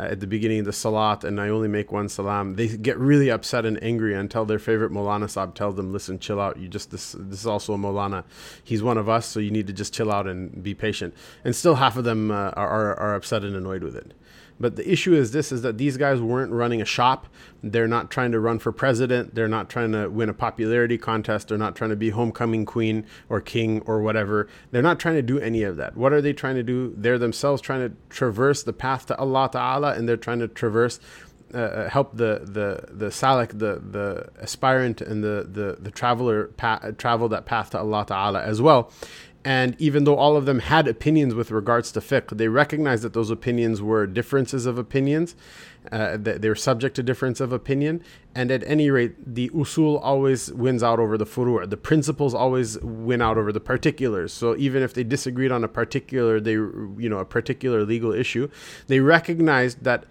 uh, 0.00 0.02
at 0.04 0.20
the 0.20 0.26
beginning 0.26 0.60
of 0.60 0.64
the 0.64 0.72
salat 0.72 1.22
and 1.22 1.38
I 1.38 1.50
only 1.50 1.68
make 1.68 1.92
one 1.92 2.08
salam. 2.08 2.54
They 2.54 2.66
get 2.66 2.96
really 2.96 3.30
upset 3.30 3.66
and 3.66 3.78
angry 3.82 4.14
until 4.14 4.46
their 4.46 4.58
favorite 4.58 4.90
Molana 4.90 5.24
Saab 5.24 5.52
tells 5.52 5.76
them, 5.76 5.92
listen, 5.92 6.18
chill 6.18 6.40
out. 6.40 6.56
You 6.56 6.66
just, 6.66 6.92
this, 6.92 7.14
this 7.18 7.40
is 7.40 7.46
also 7.46 7.74
a 7.74 7.76
Molana. 7.76 8.24
He's 8.64 8.82
one 8.82 8.96
of 8.96 9.06
us, 9.06 9.26
so 9.26 9.40
you 9.40 9.50
need 9.50 9.66
to 9.66 9.74
just 9.74 9.92
chill 9.92 10.10
out 10.10 10.26
and 10.26 10.62
be 10.62 10.72
patient. 10.72 11.12
And 11.44 11.54
still 11.54 11.74
half 11.74 11.98
of 11.98 12.04
them 12.04 12.30
uh, 12.30 12.52
are, 12.56 12.68
are, 12.68 12.98
are 12.98 13.14
upset 13.14 13.44
and 13.44 13.54
annoyed 13.54 13.82
with 13.82 13.96
it. 13.96 14.14
But 14.60 14.76
the 14.76 14.90
issue 14.90 15.14
is 15.14 15.32
this 15.32 15.52
is 15.52 15.62
that 15.62 15.78
these 15.78 15.96
guys 15.96 16.20
weren't 16.20 16.52
running 16.52 16.82
a 16.82 16.84
shop. 16.84 17.26
They're 17.62 17.88
not 17.88 18.10
trying 18.10 18.32
to 18.32 18.40
run 18.40 18.58
for 18.58 18.72
president. 18.72 19.34
They're 19.34 19.48
not 19.48 19.68
trying 19.68 19.92
to 19.92 20.08
win 20.08 20.28
a 20.28 20.34
popularity 20.34 20.98
contest. 20.98 21.48
They're 21.48 21.58
not 21.58 21.76
trying 21.76 21.90
to 21.90 21.96
be 21.96 22.10
homecoming 22.10 22.64
queen 22.64 23.06
or 23.28 23.40
king 23.40 23.80
or 23.82 24.00
whatever. 24.02 24.48
They're 24.70 24.82
not 24.82 24.98
trying 24.98 25.16
to 25.16 25.22
do 25.22 25.38
any 25.38 25.62
of 25.62 25.76
that. 25.76 25.96
What 25.96 26.12
are 26.12 26.20
they 26.20 26.32
trying 26.32 26.56
to 26.56 26.62
do? 26.62 26.94
They're 26.96 27.18
themselves 27.18 27.62
trying 27.62 27.88
to 27.88 27.96
traverse 28.08 28.62
the 28.62 28.72
path 28.72 29.06
to 29.06 29.16
Allah 29.16 29.48
Ta'ala 29.52 29.94
and 29.94 30.08
they're 30.08 30.16
trying 30.16 30.40
to 30.40 30.48
traverse 30.48 31.00
uh, 31.54 31.58
uh 31.58 31.88
help 31.88 32.14
the 32.14 32.42
the 32.44 32.92
the 32.92 33.06
salik, 33.06 33.58
the 33.58 33.80
the 33.80 34.28
aspirant 34.42 35.00
and 35.00 35.24
the 35.24 35.48
the 35.50 35.78
the 35.80 35.90
traveler 35.90 36.48
pa- 36.58 36.90
travel 36.98 37.26
that 37.30 37.46
path 37.46 37.70
to 37.70 37.78
Allah 37.78 38.04
Taala 38.06 38.42
as 38.42 38.60
well. 38.60 38.92
And 39.44 39.76
even 39.78 40.04
though 40.04 40.16
all 40.16 40.36
of 40.36 40.46
them 40.46 40.58
had 40.58 40.88
opinions 40.88 41.34
with 41.34 41.50
regards 41.50 41.92
to 41.92 42.00
fiqh, 42.00 42.36
they 42.36 42.48
recognized 42.48 43.04
that 43.04 43.12
those 43.12 43.30
opinions 43.30 43.80
were 43.80 44.06
differences 44.06 44.66
of 44.66 44.78
opinions, 44.78 45.36
uh, 45.92 46.16
that 46.16 46.42
they 46.42 46.48
were 46.48 46.56
subject 46.56 46.96
to 46.96 47.02
difference 47.02 47.40
of 47.40 47.52
opinion. 47.52 48.02
And 48.34 48.50
at 48.50 48.64
any 48.64 48.90
rate, 48.90 49.34
the 49.34 49.48
usul 49.50 50.00
always 50.02 50.52
wins 50.52 50.82
out 50.82 50.98
over 50.98 51.16
the 51.16 51.24
furu'. 51.24 51.70
The 51.70 51.76
principles 51.76 52.34
always 52.34 52.78
win 52.80 53.22
out 53.22 53.38
over 53.38 53.52
the 53.52 53.60
particulars. 53.60 54.32
So 54.32 54.56
even 54.56 54.82
if 54.82 54.92
they 54.92 55.04
disagreed 55.04 55.52
on 55.52 55.62
a 55.62 55.68
particular, 55.68 56.40
they 56.40 56.52
you 56.52 57.08
know 57.08 57.18
a 57.18 57.24
particular 57.24 57.84
legal 57.84 58.12
issue, 58.12 58.50
they 58.88 59.00
recognized 59.00 59.84
that 59.84 60.04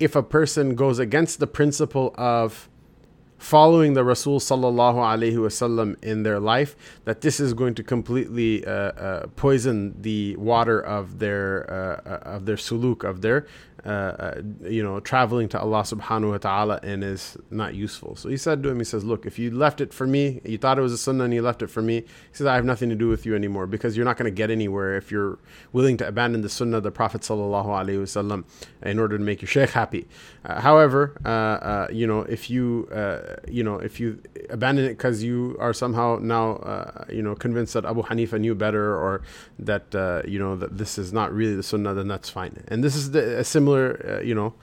if 0.00 0.16
a 0.16 0.22
person 0.22 0.74
goes 0.74 0.98
against 0.98 1.38
the 1.38 1.46
principle 1.46 2.12
of 2.18 2.68
following 3.42 3.94
the 3.94 4.04
Rasul 4.04 4.38
sallallahu 4.38 4.96
alaihi 4.96 5.34
wasallam 5.34 6.02
in 6.02 6.22
their 6.22 6.38
life, 6.38 6.76
that 7.04 7.22
this 7.22 7.40
is 7.40 7.54
going 7.54 7.74
to 7.74 7.82
completely 7.82 8.64
uh, 8.64 8.70
uh, 8.70 9.26
poison 9.34 10.00
the 10.00 10.36
water 10.36 10.80
of 10.80 11.18
their 11.18 11.68
uh, 11.68 12.08
uh 12.08 12.36
of 12.36 12.46
their 12.46 12.56
suluk 12.56 13.02
of 13.02 13.20
their 13.20 13.46
uh, 13.84 13.88
uh, 13.88 14.42
you 14.62 14.80
know, 14.80 15.00
traveling 15.00 15.48
to 15.48 15.60
Allah 15.60 15.82
subhanahu 15.82 16.30
wa 16.30 16.38
ta'ala 16.38 16.78
and 16.84 17.02
is 17.02 17.36
not 17.50 17.74
useful. 17.74 18.14
So 18.14 18.28
he 18.28 18.36
said 18.36 18.62
to 18.62 18.68
him, 18.68 18.78
he 18.78 18.84
says, 18.84 19.02
look, 19.02 19.26
if 19.26 19.40
you 19.40 19.50
left 19.50 19.80
it 19.80 19.92
for 19.92 20.06
me, 20.06 20.40
you 20.44 20.56
thought 20.56 20.78
it 20.78 20.82
was 20.82 20.92
a 20.92 20.98
sunnah 20.98 21.24
and 21.24 21.34
you 21.34 21.42
left 21.42 21.62
it 21.62 21.66
for 21.66 21.82
me, 21.82 22.02
he 22.02 22.06
says, 22.30 22.46
I 22.46 22.54
have 22.54 22.64
nothing 22.64 22.90
to 22.90 22.94
do 22.94 23.08
with 23.08 23.26
you 23.26 23.34
anymore 23.34 23.66
because 23.66 23.96
you're 23.96 24.04
not 24.04 24.16
going 24.16 24.30
to 24.30 24.36
get 24.36 24.52
anywhere 24.52 24.96
if 24.96 25.10
you're 25.10 25.40
willing 25.72 25.96
to 25.96 26.06
abandon 26.06 26.42
the 26.42 26.48
sunnah 26.48 26.76
of 26.76 26.84
the 26.84 26.92
Prophet 26.92 27.22
sallallahu 27.22 27.66
alaihi 27.66 27.98
wasallam 27.98 28.44
in 28.82 29.00
order 29.00 29.18
to 29.18 29.24
make 29.24 29.42
your 29.42 29.48
sheikh 29.48 29.70
happy. 29.70 30.06
Uh, 30.44 30.60
however, 30.60 31.20
uh, 31.24 31.28
uh, 31.28 31.88
you 31.90 32.06
know, 32.06 32.20
if 32.20 32.50
you, 32.50 32.88
you 33.48 33.64
know, 33.64 33.78
if 33.78 33.98
you 33.98 34.22
abandon 34.48 34.84
it 34.84 34.90
because 34.90 35.24
you 35.24 35.56
are 35.58 35.72
somehow 35.72 36.20
now, 36.22 37.04
you 37.10 37.22
know, 37.22 37.34
convinced 37.34 37.74
that 37.74 37.84
Abu 37.84 38.02
Hanifa 38.02 38.38
knew 38.38 38.54
better 38.54 38.96
or 38.96 39.22
that, 39.58 39.86
you 40.28 40.38
know, 40.38 40.54
that 40.54 40.78
this 40.78 40.98
is 40.98 41.12
not 41.12 41.32
really 41.32 41.56
the 41.56 41.64
sunnah, 41.64 41.94
then 41.94 42.06
that's 42.06 42.30
fine. 42.30 42.62
And 42.68 42.84
this 42.84 42.94
is 42.94 43.10
the, 43.10 43.40
a 43.40 43.44
similar 43.44 43.71
similar, 43.72 44.18
uh, 44.18 44.22
you 44.22 44.34
know, 44.34 44.54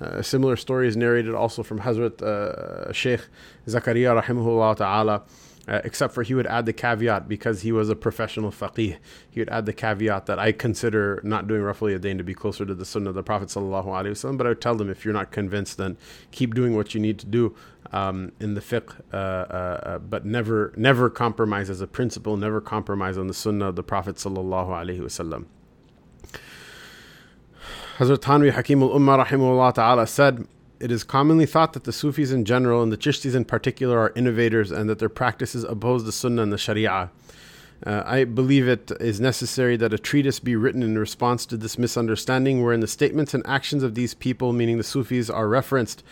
uh, 0.00 0.22
similar 0.22 0.56
story 0.56 0.88
is 0.88 0.96
narrated 0.96 1.34
also 1.34 1.62
from 1.62 1.80
Hazrat 1.80 2.22
uh, 2.22 2.92
Sheikh 2.92 3.20
Zakaria 3.66 4.20
rahimahullah 4.20 4.76
ta'ala. 4.76 5.22
Uh, 5.66 5.82
except 5.84 6.14
for 6.14 6.22
he 6.22 6.32
would 6.32 6.46
add 6.46 6.64
the 6.64 6.72
caveat 6.72 7.28
because 7.28 7.60
he 7.60 7.72
was 7.72 7.90
a 7.90 7.94
professional 7.94 8.50
faqih. 8.50 8.96
He 9.30 9.38
would 9.38 9.50
add 9.50 9.66
the 9.66 9.74
caveat 9.74 10.24
that 10.24 10.38
I 10.38 10.50
consider 10.50 11.20
not 11.22 11.46
doing 11.46 11.60
Raf' 11.60 11.82
al 11.82 11.88
Yadain 11.88 12.16
to 12.16 12.24
be 12.24 12.32
closer 12.32 12.64
to 12.64 12.74
the 12.74 12.86
sunnah 12.86 13.10
of 13.10 13.14
the 13.14 13.22
Prophet 13.22 13.48
wasallam. 13.48 14.38
But 14.38 14.46
I 14.46 14.48
would 14.48 14.62
tell 14.62 14.76
them 14.76 14.88
if 14.88 15.04
you're 15.04 15.12
not 15.12 15.30
convinced, 15.30 15.76
then 15.76 15.98
keep 16.30 16.54
doing 16.54 16.74
what 16.74 16.94
you 16.94 17.00
need 17.02 17.18
to 17.18 17.26
do 17.26 17.54
um, 17.92 18.32
in 18.40 18.54
the 18.54 18.62
fiqh, 18.62 18.98
uh, 19.12 19.16
uh, 19.16 19.98
but 19.98 20.24
never 20.24 20.72
never 20.74 21.10
compromise 21.10 21.68
as 21.68 21.82
a 21.82 21.86
principle. 21.86 22.38
Never 22.38 22.62
compromise 22.62 23.18
on 23.18 23.26
the 23.26 23.34
sunnah 23.34 23.68
of 23.68 23.76
the 23.76 23.82
Prophet 23.82 24.16
wasallam. 24.16 25.44
Hazrat 27.98 28.18
Thanwi 28.18 28.52
Hakim 28.52 28.80
al 28.80 28.90
Ummah 28.90 29.26
rahimahullah 29.26 29.74
ta'ala 29.74 30.06
said, 30.06 30.46
It 30.78 30.92
is 30.92 31.02
commonly 31.02 31.46
thought 31.46 31.72
that 31.72 31.82
the 31.82 31.92
Sufis 31.92 32.30
in 32.30 32.44
general 32.44 32.80
and 32.80 32.92
the 32.92 32.96
Chishtis 32.96 33.34
in 33.34 33.44
particular 33.44 33.98
are 33.98 34.12
innovators 34.14 34.70
and 34.70 34.88
that 34.88 35.00
their 35.00 35.08
practices 35.08 35.64
oppose 35.64 36.04
the 36.04 36.12
Sunnah 36.12 36.42
and 36.42 36.52
the 36.52 36.58
Sharia. 36.58 37.10
Uh, 37.84 38.04
I 38.06 38.22
believe 38.22 38.68
it 38.68 38.92
is 39.00 39.20
necessary 39.20 39.76
that 39.78 39.92
a 39.92 39.98
treatise 39.98 40.38
be 40.38 40.54
written 40.54 40.84
in 40.84 40.96
response 40.96 41.44
to 41.46 41.56
this 41.56 41.76
misunderstanding, 41.76 42.62
wherein 42.62 42.78
the 42.78 42.86
statements 42.86 43.34
and 43.34 43.44
actions 43.48 43.82
of 43.82 43.96
these 43.96 44.14
people, 44.14 44.52
meaning 44.52 44.78
the 44.78 44.84
Sufis, 44.84 45.28
are 45.28 45.48
referenced, 45.48 46.04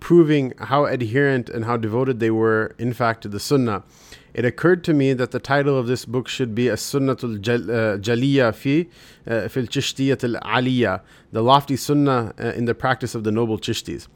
proving 0.00 0.52
how 0.58 0.84
adherent 0.84 1.48
and 1.48 1.64
how 1.64 1.76
devoted 1.76 2.20
they 2.20 2.30
were, 2.30 2.74
in 2.78 2.92
fact, 2.92 3.22
to 3.22 3.28
the 3.28 3.40
Sunnah 3.40 3.84
it 4.36 4.44
occurred 4.44 4.84
to 4.84 4.92
me 4.92 5.14
that 5.14 5.30
the 5.30 5.40
title 5.40 5.78
of 5.78 5.86
this 5.86 6.04
book 6.04 6.28
should 6.28 6.54
be 6.54 6.68
As 6.68 6.82
Sunnatul 6.82 7.38
uh, 7.38 7.96
Jaliya 7.96 8.54
fi 8.54 8.86
uh, 9.26 9.48
fil 9.48 9.64
Chishtiyat 9.64 10.22
al 10.24 10.38
Aliyah, 10.42 11.00
the 11.32 11.42
lofty 11.42 11.74
Sunnah 11.74 12.34
uh, 12.38 12.48
in 12.48 12.66
the 12.66 12.74
practice 12.74 13.14
of 13.14 13.24
the 13.24 13.32
noble 13.32 13.56
Chishtis. 13.56 14.08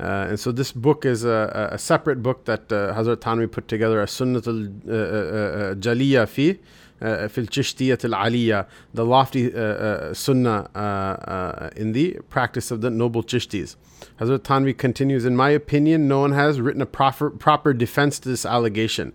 Uh, 0.00 0.26
and 0.30 0.40
so 0.40 0.50
this 0.50 0.72
book 0.72 1.04
is 1.04 1.24
a, 1.24 1.70
a 1.70 1.78
separate 1.78 2.24
book 2.24 2.44
that 2.46 2.72
uh, 2.72 2.92
Hazrat 2.92 3.18
Thanwi 3.18 3.52
put 3.52 3.68
together, 3.68 4.00
As 4.00 4.10
Sunnatul 4.10 4.66
uh, 4.88 5.76
Jaliya 5.76 6.26
fi 6.28 6.58
Aliyah, 7.00 8.66
the 8.94 9.04
lofty 9.04 9.50
Sunnah 10.14 11.70
in 11.76 11.92
the 11.92 12.18
practice 12.28 12.70
of 12.70 12.80
the 12.80 12.90
noble 12.90 13.22
Chishtis. 13.22 13.76
Hazrat 14.20 14.40
Thanwi 14.40 14.76
continues, 14.76 15.24
in 15.24 15.34
my 15.36 15.50
opinion, 15.50 16.06
no 16.08 16.20
one 16.20 16.32
has 16.32 16.60
written 16.60 16.80
a 16.80 16.86
proper, 16.86 17.30
proper 17.30 17.72
defense 17.72 18.18
to 18.20 18.28
this 18.28 18.46
allegation 18.46 19.12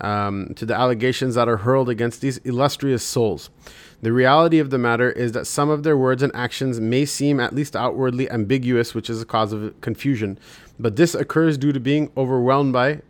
um, 0.00 0.54
to 0.54 0.64
the 0.64 0.74
allegations 0.74 1.34
that 1.34 1.48
are 1.48 1.58
hurled 1.58 1.88
against 1.88 2.20
these 2.20 2.38
illustrious 2.38 3.02
souls. 3.02 3.50
The 4.00 4.12
reality 4.12 4.58
of 4.58 4.70
the 4.70 4.78
matter 4.78 5.10
is 5.10 5.32
that 5.32 5.46
some 5.46 5.68
of 5.70 5.82
their 5.82 5.96
words 5.96 6.22
and 6.22 6.34
actions 6.34 6.80
may 6.80 7.04
seem, 7.04 7.40
at 7.40 7.54
least 7.54 7.76
outwardly, 7.76 8.30
ambiguous, 8.30 8.94
which 8.94 9.08
is 9.08 9.22
a 9.22 9.26
cause 9.26 9.52
of 9.52 9.78
confusion. 9.80 10.38
But 10.78 10.96
this 10.96 11.14
occurs 11.14 11.58
due 11.58 11.72
to 11.72 11.80
being 11.80 12.10
overwhelmed 12.16 12.72
by 12.72 13.02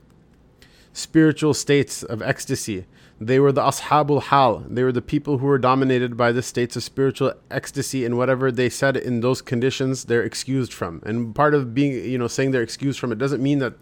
spiritual 0.92 1.54
states 1.54 2.02
of 2.02 2.20
ecstasy. 2.20 2.84
They 3.26 3.38
were 3.38 3.52
the 3.52 3.62
ashabul 3.62 4.22
hal. 4.22 4.64
They 4.68 4.82
were 4.82 4.92
the 4.92 5.02
people 5.02 5.38
who 5.38 5.46
were 5.46 5.58
dominated 5.58 6.16
by 6.16 6.32
the 6.32 6.42
states 6.42 6.76
of 6.76 6.82
spiritual 6.82 7.34
ecstasy, 7.50 8.04
and 8.04 8.16
whatever 8.16 8.50
they 8.50 8.68
said 8.68 8.96
in 8.96 9.20
those 9.20 9.40
conditions, 9.40 10.04
they're 10.04 10.22
excused 10.22 10.72
from. 10.72 11.02
And 11.04 11.34
part 11.34 11.54
of 11.54 11.74
being, 11.74 11.92
you 11.92 12.18
know, 12.18 12.28
saying 12.28 12.50
they're 12.50 12.62
excused 12.62 12.98
from 12.98 13.12
it 13.12 13.18
doesn't 13.18 13.42
mean 13.42 13.58
that 13.60 13.74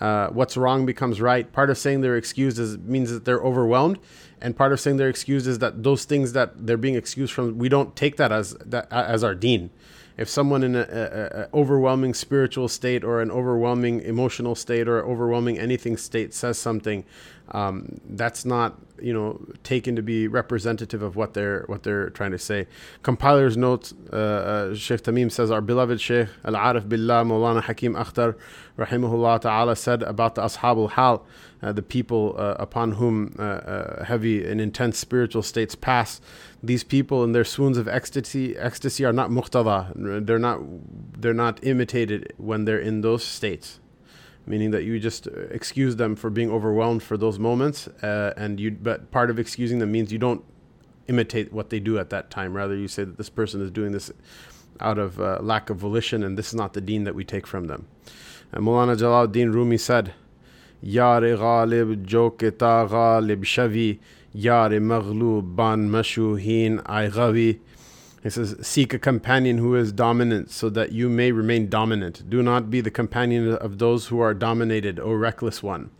uh, 0.00 0.28
what's 0.28 0.56
wrong 0.56 0.84
becomes 0.84 1.20
right. 1.20 1.50
Part 1.52 1.70
of 1.70 1.78
saying 1.78 2.00
they're 2.00 2.16
excused 2.16 2.58
is 2.58 2.78
means 2.78 3.10
that 3.10 3.24
they're 3.24 3.42
overwhelmed, 3.42 3.98
and 4.40 4.56
part 4.56 4.72
of 4.72 4.80
saying 4.80 4.96
they're 4.96 5.08
excused 5.08 5.46
is 5.46 5.60
that 5.60 5.82
those 5.82 6.04
things 6.04 6.32
that 6.32 6.66
they're 6.66 6.76
being 6.76 6.96
excused 6.96 7.32
from, 7.32 7.58
we 7.58 7.68
don't 7.68 7.94
take 7.96 8.16
that 8.16 8.32
as 8.32 8.54
that 8.66 8.92
as 8.92 9.24
our 9.24 9.34
deen. 9.34 9.70
If 10.16 10.28
someone 10.28 10.62
in 10.62 10.76
an 10.76 11.48
overwhelming 11.52 12.14
spiritual 12.14 12.68
state 12.68 13.02
or 13.02 13.20
an 13.20 13.30
overwhelming 13.30 14.00
emotional 14.00 14.54
state 14.54 14.86
or 14.86 15.04
overwhelming 15.04 15.58
anything 15.58 15.96
state 15.96 16.32
says 16.32 16.58
something, 16.58 17.04
um, 17.50 18.00
that's 18.10 18.44
not 18.44 18.78
you 19.04 19.12
know 19.12 19.38
taken 19.62 19.94
to 19.96 20.02
be 20.02 20.26
representative 20.26 21.02
of 21.02 21.14
what 21.14 21.34
they're 21.34 21.64
what 21.66 21.82
they're 21.82 22.08
trying 22.10 22.30
to 22.32 22.38
say. 22.38 22.66
Compiler's 23.02 23.56
note: 23.56 23.92
uh, 24.12 24.16
uh, 24.16 24.74
Sheikh 24.74 25.02
Tamim 25.02 25.30
says 25.30 25.50
our 25.50 25.60
beloved 25.60 26.00
Sheikh 26.00 26.28
Al 26.44 26.54
Arif 26.54 26.88
Billah 26.88 27.22
Maulana 27.24 27.62
Hakim 27.62 27.94
Akhtar, 27.94 28.34
rahimahullah 28.78 29.42
taala, 29.42 29.76
said 29.76 30.02
about 30.02 30.36
the 30.36 30.42
Ashabul 30.42 30.90
Hal, 30.92 31.26
uh, 31.62 31.72
the 31.72 31.82
people 31.82 32.34
uh, 32.38 32.56
upon 32.58 32.92
whom 32.92 33.36
uh, 33.38 34.04
heavy 34.04 34.44
and 34.44 34.60
intense 34.60 34.98
spiritual 34.98 35.42
states 35.42 35.74
pass. 35.74 36.20
These 36.62 36.84
people 36.84 37.22
in 37.24 37.32
their 37.32 37.44
swoons 37.44 37.76
of 37.76 37.86
ecstasy, 37.86 38.56
ecstasy 38.56 39.04
are 39.04 39.12
not 39.12 39.28
muqtada. 39.28 39.92
They're 40.26 40.38
not 40.38 40.60
they're 41.20 41.34
not 41.34 41.62
imitated 41.62 42.32
when 42.38 42.64
they're 42.64 42.78
in 42.78 43.02
those 43.02 43.22
states 43.22 43.80
meaning 44.46 44.70
that 44.70 44.84
you 44.84 44.98
just 44.98 45.26
excuse 45.50 45.96
them 45.96 46.14
for 46.16 46.30
being 46.30 46.50
overwhelmed 46.50 47.02
for 47.02 47.16
those 47.16 47.38
moments 47.38 47.88
uh, 48.02 48.34
and 48.36 48.60
you 48.60 48.70
but 48.70 49.10
part 49.10 49.30
of 49.30 49.38
excusing 49.38 49.78
them 49.78 49.90
means 49.90 50.12
you 50.12 50.18
don't 50.18 50.44
imitate 51.08 51.52
what 51.52 51.70
they 51.70 51.80
do 51.80 51.98
at 51.98 52.10
that 52.10 52.30
time. 52.30 52.54
Rather 52.54 52.76
you 52.76 52.88
say 52.88 53.04
that 53.04 53.16
this 53.16 53.30
person 53.30 53.60
is 53.60 53.70
doing 53.70 53.92
this 53.92 54.10
out 54.80 54.98
of 54.98 55.20
uh, 55.20 55.38
lack 55.40 55.70
of 55.70 55.76
volition 55.76 56.22
and 56.22 56.36
this 56.38 56.48
is 56.48 56.54
not 56.54 56.72
the 56.72 56.80
deen 56.80 57.04
that 57.04 57.14
we 57.14 57.24
take 57.24 57.46
from 57.46 57.66
them. 57.66 57.86
And 58.52 58.64
Mulana 58.64 58.96
Jalaluddin 58.96 59.52
Rumi 59.52 59.78
said 59.78 60.14
Yar 60.80 61.20
ghalib 61.20 62.04
jo 62.04 62.30
ta 62.30 62.86
ghalib 62.86 63.44
shavi 63.44 63.98
Yar 64.32 64.70
maghlub 64.70 65.56
ban 65.56 65.88
mashuhin 65.88 66.82
ay 66.86 67.08
ghawi 67.08 67.60
he 68.24 68.30
says, 68.30 68.56
Seek 68.66 68.94
a 68.94 68.98
companion 68.98 69.58
who 69.58 69.76
is 69.76 69.92
dominant 69.92 70.50
so 70.50 70.70
that 70.70 70.92
you 70.92 71.10
may 71.10 71.30
remain 71.30 71.68
dominant. 71.68 72.28
Do 72.28 72.42
not 72.42 72.70
be 72.70 72.80
the 72.80 72.90
companion 72.90 73.52
of 73.52 73.78
those 73.78 74.06
who 74.06 74.18
are 74.18 74.32
dominated, 74.32 74.98
O 74.98 75.12
reckless 75.12 75.62
one. 75.62 75.90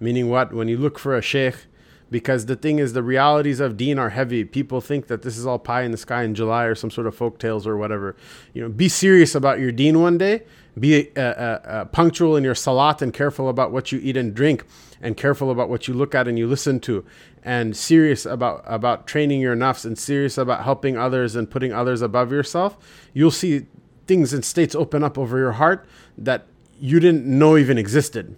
Meaning 0.00 0.30
what? 0.30 0.54
When 0.54 0.68
you 0.68 0.78
look 0.78 0.98
for 0.98 1.14
a 1.14 1.20
sheikh, 1.20 1.66
because 2.10 2.46
the 2.46 2.56
thing 2.56 2.78
is, 2.78 2.94
the 2.94 3.02
realities 3.02 3.60
of 3.60 3.76
deen 3.76 3.98
are 3.98 4.08
heavy. 4.08 4.42
People 4.42 4.80
think 4.80 5.08
that 5.08 5.20
this 5.20 5.36
is 5.36 5.46
all 5.46 5.58
pie 5.58 5.82
in 5.82 5.90
the 5.90 5.98
sky 5.98 6.22
in 6.22 6.34
July 6.34 6.64
or 6.64 6.74
some 6.74 6.90
sort 6.90 7.06
of 7.06 7.14
folk 7.14 7.38
tales 7.38 7.66
or 7.66 7.76
whatever. 7.76 8.16
You 8.54 8.62
know, 8.62 8.70
be 8.70 8.88
serious 8.88 9.34
about 9.34 9.60
your 9.60 9.70
deen 9.70 10.00
one 10.00 10.16
day. 10.16 10.44
Be 10.78 11.10
uh, 11.16 11.20
uh, 11.20 11.60
uh, 11.64 11.84
punctual 11.86 12.36
in 12.36 12.44
your 12.44 12.54
salat 12.54 13.02
and 13.02 13.12
careful 13.12 13.48
about 13.48 13.72
what 13.72 13.92
you 13.92 14.00
eat 14.02 14.16
and 14.16 14.34
drink, 14.34 14.64
and 15.00 15.16
careful 15.16 15.50
about 15.50 15.68
what 15.68 15.88
you 15.88 15.94
look 15.94 16.14
at 16.14 16.28
and 16.28 16.38
you 16.38 16.46
listen 16.46 16.80
to, 16.80 17.04
and 17.44 17.76
serious 17.76 18.24
about 18.24 18.62
about 18.66 19.06
training 19.06 19.40
your 19.40 19.56
nafs 19.56 19.84
and 19.84 19.98
serious 19.98 20.38
about 20.38 20.64
helping 20.64 20.96
others 20.96 21.34
and 21.34 21.50
putting 21.50 21.72
others 21.72 22.02
above 22.02 22.30
yourself, 22.30 22.76
you'll 23.12 23.30
see 23.30 23.66
things 24.06 24.32
and 24.32 24.44
states 24.44 24.74
open 24.74 25.02
up 25.02 25.16
over 25.18 25.38
your 25.38 25.52
heart 25.52 25.86
that 26.16 26.46
you 26.80 27.00
didn't 27.00 27.26
know 27.26 27.56
even 27.56 27.78
existed. 27.78 28.36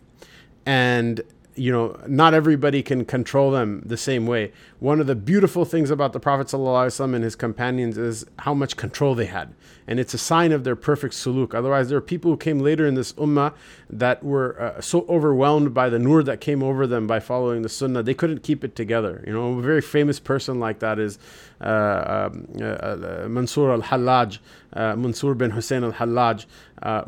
And 0.67 1.23
you 1.55 1.71
know, 1.71 2.01
not 2.07 2.35
everybody 2.35 2.83
can 2.83 3.05
control 3.05 3.51
them 3.51 3.83
the 3.85 3.97
same 3.97 4.27
way. 4.27 4.53
One 4.79 5.01
of 5.01 5.07
the 5.07 5.15
beautiful 5.15 5.65
things 5.65 5.91
about 5.91 6.13
the 6.13 6.21
Prophet 6.21 6.47
ﷺ 6.47 7.15
and 7.15 7.23
his 7.23 7.37
companions 7.37 7.99
is 7.99 8.25
how 8.41 8.55
much 8.55 8.77
control 8.77 9.15
they 9.15 9.27
had. 9.27 9.55
And 9.87 10.01
it's 10.01 10.15
a 10.15 10.19
sign 10.19 10.53
of 10.53 10.65
their 10.65 10.77
perfect 10.77 11.15
suluk. 11.15 11.55
Otherwise, 11.55 11.89
there 11.89 11.99
are 11.99 12.03
people 12.03 12.31
who 12.31 12.37
came 12.37 12.61
later 12.61 12.87
in 12.87 12.95
this 12.95 13.13
ummah 13.15 13.53
that 13.91 14.23
were 14.25 14.61
uh, 14.61 14.81
so 14.81 15.05
overwhelmed 15.09 15.75
by 15.75 15.89
the 15.89 15.99
nur 15.99 16.23
that 16.23 16.41
came 16.41 16.63
over 16.63 16.87
them 16.87 17.07
by 17.07 17.21
following 17.21 17.63
the 17.63 17.69
sunnah, 17.69 18.03
they 18.03 18.15
couldn't 18.15 18.43
keep 18.43 18.65
it 18.65 18.75
together. 18.75 19.23
You 19.27 19.33
know, 19.33 19.59
a 19.59 19.63
very 19.63 19.83
famous 19.83 20.19
person 20.19 20.59
like 20.59 20.79
that 20.79 20.99
is 20.99 21.19
uh, 21.63 22.31
um, 22.33 22.47
uh, 22.61 22.65
uh 22.65 23.27
Mansur 23.29 23.73
al-Hallaj, 23.73 24.39
Mansur 24.75 25.35
bin 25.35 25.51
Hussein 25.51 25.85
al-Hallaj, 25.85 26.47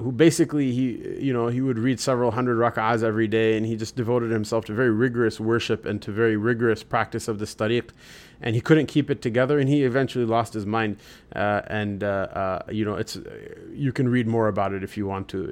who 0.01 0.13
basically 0.13 0.73
he 0.73 1.19
you 1.19 1.33
know 1.33 1.49
he 1.49 1.61
would 1.61 1.79
read 1.79 1.99
several 2.01 2.31
hundred 2.31 2.57
rak'ahs 2.57 3.03
every 3.03 3.29
day 3.29 3.57
and 3.57 3.67
he 3.67 3.77
just 3.77 3.97
devoted 3.97 4.31
himself 4.31 4.65
to 4.65 4.73
very 4.73 4.91
rigorous 4.91 5.41
worship 5.41 5.85
and 5.85 6.01
to 6.03 6.13
very 6.13 6.37
rigorous 6.37 6.83
practice 6.83 7.29
of 7.29 7.39
the 7.39 7.47
tariq 7.47 7.91
and 8.41 8.55
he 8.55 8.61
couldn't 8.61 8.87
keep 8.87 9.11
it 9.11 9.23
together 9.23 9.59
and 9.59 9.69
he 9.69 9.85
eventually 9.85 10.25
lost 10.25 10.53
his 10.53 10.67
mind 10.67 10.97
uh, 11.35 11.63
and 11.67 12.05
uh, 12.05 12.07
uh 12.07 12.63
you 12.71 12.85
know 12.85 12.95
it's 12.95 13.19
you 13.73 13.93
can 13.93 14.09
read 14.09 14.27
more 14.27 14.49
about 14.49 14.73
it 14.73 14.85
if 14.85 14.97
you 14.97 15.07
want 15.07 15.29
to. 15.29 15.47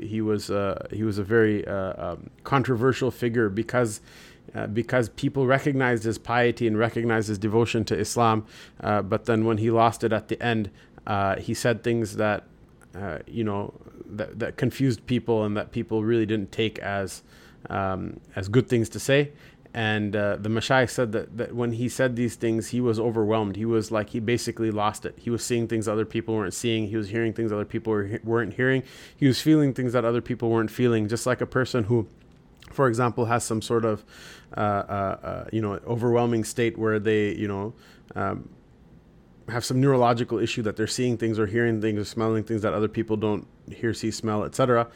He, 0.00 0.20
was 0.20 0.50
he 0.90 1.02
was 1.02 1.18
a 1.18 1.24
very 1.24 1.66
um, 1.66 2.30
controversial 2.44 3.10
figure 3.10 3.48
because 3.48 4.00
uh, 4.54 4.66
because 4.66 5.08
people 5.10 5.46
recognized 5.46 6.04
his 6.04 6.18
piety 6.18 6.66
and 6.66 6.78
recognized 6.78 7.28
his 7.28 7.38
devotion 7.38 7.84
to 7.84 7.98
Islam. 7.98 8.44
Uh, 8.80 9.02
but 9.02 9.24
then 9.24 9.44
when 9.44 9.58
he 9.58 9.70
lost 9.70 10.04
it 10.04 10.12
at 10.12 10.28
the 10.28 10.42
end, 10.42 10.70
uh, 11.06 11.36
he 11.36 11.54
said 11.54 11.82
things 11.82 12.16
that 12.16 12.44
uh, 12.94 13.18
you 13.26 13.44
know 13.44 13.72
that, 14.06 14.38
that 14.38 14.56
confused 14.56 15.06
people 15.06 15.44
and 15.44 15.56
that 15.56 15.72
people 15.72 16.04
really 16.04 16.26
didn't 16.26 16.52
take 16.52 16.78
as 16.80 17.22
um, 17.70 18.20
as 18.36 18.48
good 18.48 18.68
things 18.68 18.88
to 18.90 19.00
say. 19.00 19.32
And 19.74 20.14
uh, 20.14 20.36
the 20.36 20.50
Mashayikh 20.50 20.90
said 20.90 21.12
that, 21.12 21.38
that 21.38 21.54
when 21.54 21.72
he 21.72 21.88
said 21.88 22.14
these 22.14 22.36
things, 22.36 22.68
he 22.68 22.80
was 22.80 23.00
overwhelmed. 23.00 23.56
He 23.56 23.64
was 23.64 23.90
like, 23.90 24.10
he 24.10 24.20
basically 24.20 24.70
lost 24.70 25.06
it. 25.06 25.14
He 25.18 25.30
was 25.30 25.42
seeing 25.42 25.66
things 25.66 25.88
other 25.88 26.04
people 26.04 26.34
weren't 26.34 26.52
seeing. 26.52 26.88
He 26.88 26.96
was 26.96 27.08
hearing 27.08 27.32
things 27.32 27.52
other 27.52 27.64
people 27.64 27.92
were, 27.92 28.20
weren't 28.22 28.52
hearing. 28.54 28.82
He 29.16 29.26
was 29.26 29.40
feeling 29.40 29.72
things 29.72 29.94
that 29.94 30.04
other 30.04 30.20
people 30.20 30.50
weren't 30.50 30.70
feeling, 30.70 31.08
just 31.08 31.24
like 31.24 31.40
a 31.40 31.46
person 31.46 31.84
who, 31.84 32.06
for 32.72 32.88
example, 32.88 33.26
has 33.26 33.44
some 33.44 33.62
sort 33.62 33.84
of, 33.84 34.04
uh, 34.56 34.60
uh, 34.60 34.62
uh 34.62 35.44
you 35.52 35.60
know, 35.60 35.74
overwhelming 35.86 36.44
state 36.44 36.78
where 36.78 36.98
they, 36.98 37.34
you 37.34 37.48
know, 37.48 37.74
um, 38.14 38.48
have 39.48 39.64
some 39.64 39.80
neurological 39.80 40.38
issue 40.38 40.62
that 40.62 40.76
they're 40.76 40.86
seeing 40.86 41.16
things 41.16 41.38
or 41.38 41.46
hearing 41.46 41.80
things 41.80 41.98
or 41.98 42.04
smelling 42.04 42.44
things 42.44 42.62
that 42.62 42.72
other 42.72 42.88
people 42.88 43.16
don't 43.16 43.46
hear, 43.70 43.92
see, 43.92 44.10
smell, 44.10 44.44
etc. 44.44 44.88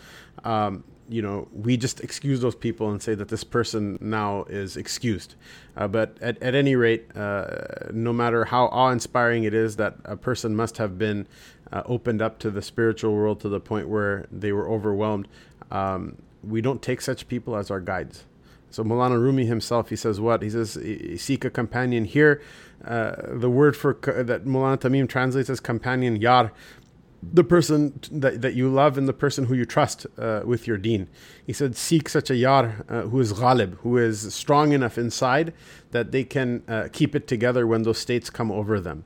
Um, 0.45 0.85
you 1.09 1.23
know, 1.23 1.47
we 1.53 1.77
just 1.77 2.01
excuse 2.01 2.41
those 2.41 2.55
people 2.55 2.91
and 2.91 3.01
say 3.01 3.15
that 3.15 3.29
this 3.29 3.45
person 3.45 3.99
now 4.01 4.45
is 4.45 4.77
excused. 4.77 5.37
Uh, 5.77 5.87
but 5.87 6.17
at, 6.21 6.43
at 6.43 6.55
any 6.55 6.75
rate, 6.75 7.17
uh, 7.17 7.91
no 7.93 8.13
matter 8.13 8.45
how 8.45 8.67
awe 8.67 8.91
inspiring 8.91 9.45
it 9.45 9.55
is 9.55 9.77
that 9.77 9.97
a 10.05 10.17
person 10.17 10.57
must 10.57 10.79
have 10.79 10.99
been 10.99 11.27
uh, 11.73 11.83
opened 11.87 12.23
up 12.23 12.39
to 12.41 12.51
the 12.51 12.63
spiritual 12.63 13.13
world 13.13 13.41
to 13.41 13.49
the 13.49 13.61
point 13.61 13.89
where 13.89 14.27
they 14.33 14.53
were 14.53 14.69
overwhelmed, 14.69 15.29
um, 15.71 16.17
we 16.43 16.61
don't 16.61 16.83
take 16.83 17.01
such 17.01 17.29
people 17.29 17.57
as 17.57 17.71
our 17.71 17.81
guides. 17.81 18.25
So 18.71 18.85
Mulana 18.85 19.21
Rumi 19.21 19.47
himself, 19.47 19.91
he 19.91 19.97
says 19.97 20.21
what? 20.21 20.43
He 20.43 20.51
says, 20.51 20.79
seek 21.17 21.45
a 21.45 21.51
companion 21.51 22.05
here. 22.05 22.43
Uh, 22.85 23.15
the 23.29 23.49
word 23.49 23.77
for 23.77 23.95
that 24.03 24.45
Mulana 24.45 24.79
Tamim 24.79 25.09
translates 25.09 25.49
as 25.49 25.61
companion, 25.61 26.17
yar, 26.17 26.53
the 27.23 27.45
person 27.45 27.99
that, 28.13 28.43
that 28.43 28.55
you 28.55 28.69
love 28.69 28.99
and 28.99 29.09
the 29.09 29.13
person 29.13 29.47
who 29.47 29.55
you 29.55 29.65
trust 29.65 30.07
uh, 30.19 30.43
with 30.45 30.67
your 30.67 30.77
deen. 30.77 31.09
He 31.47 31.53
said, 31.53 31.77
seek 31.77 32.09
such 32.09 32.31
a 32.31 32.37
yar 32.37 32.85
uh, 32.89 33.03
who 33.03 33.21
is 33.21 33.33
ghalib, 33.33 33.79
who 33.79 33.97
is 33.97 34.35
strong 34.35 34.73
enough 34.73 34.99
inside 34.99 35.55
that 35.93 36.13
they 36.13 36.25
can 36.25 36.63
uh, 36.69 36.89
keep 36.93 37.15
it 37.15 37.27
together 37.27 37.67
when 37.67 37.83
those 37.83 37.99
states 37.99 38.31
come 38.31 38.53
over 38.53 38.79
them. 38.81 39.05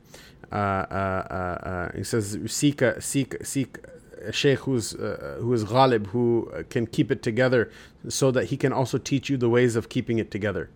Uh, 0.50 0.54
uh, 0.54 1.92
he 1.96 2.02
says, 2.02 2.38
seek 2.46 2.82
a, 2.82 3.00
seek, 3.00 3.36
seek 3.44 3.78
a 4.24 4.32
sheikh 4.32 4.60
who's 4.60 4.94
uh, 4.94 5.38
who 5.40 5.52
is 5.52 5.64
ghalib, 5.64 6.08
who 6.08 6.50
can 6.70 6.86
keep 6.86 7.10
it 7.10 7.22
together, 7.22 7.70
so 8.08 8.30
that 8.30 8.46
he 8.46 8.56
can 8.56 8.72
also 8.72 8.98
teach 8.98 9.28
you 9.28 9.36
the 9.36 9.48
ways 9.48 9.76
of 9.76 9.88
keeping 9.88 10.18
it 10.18 10.30
together 10.30 10.70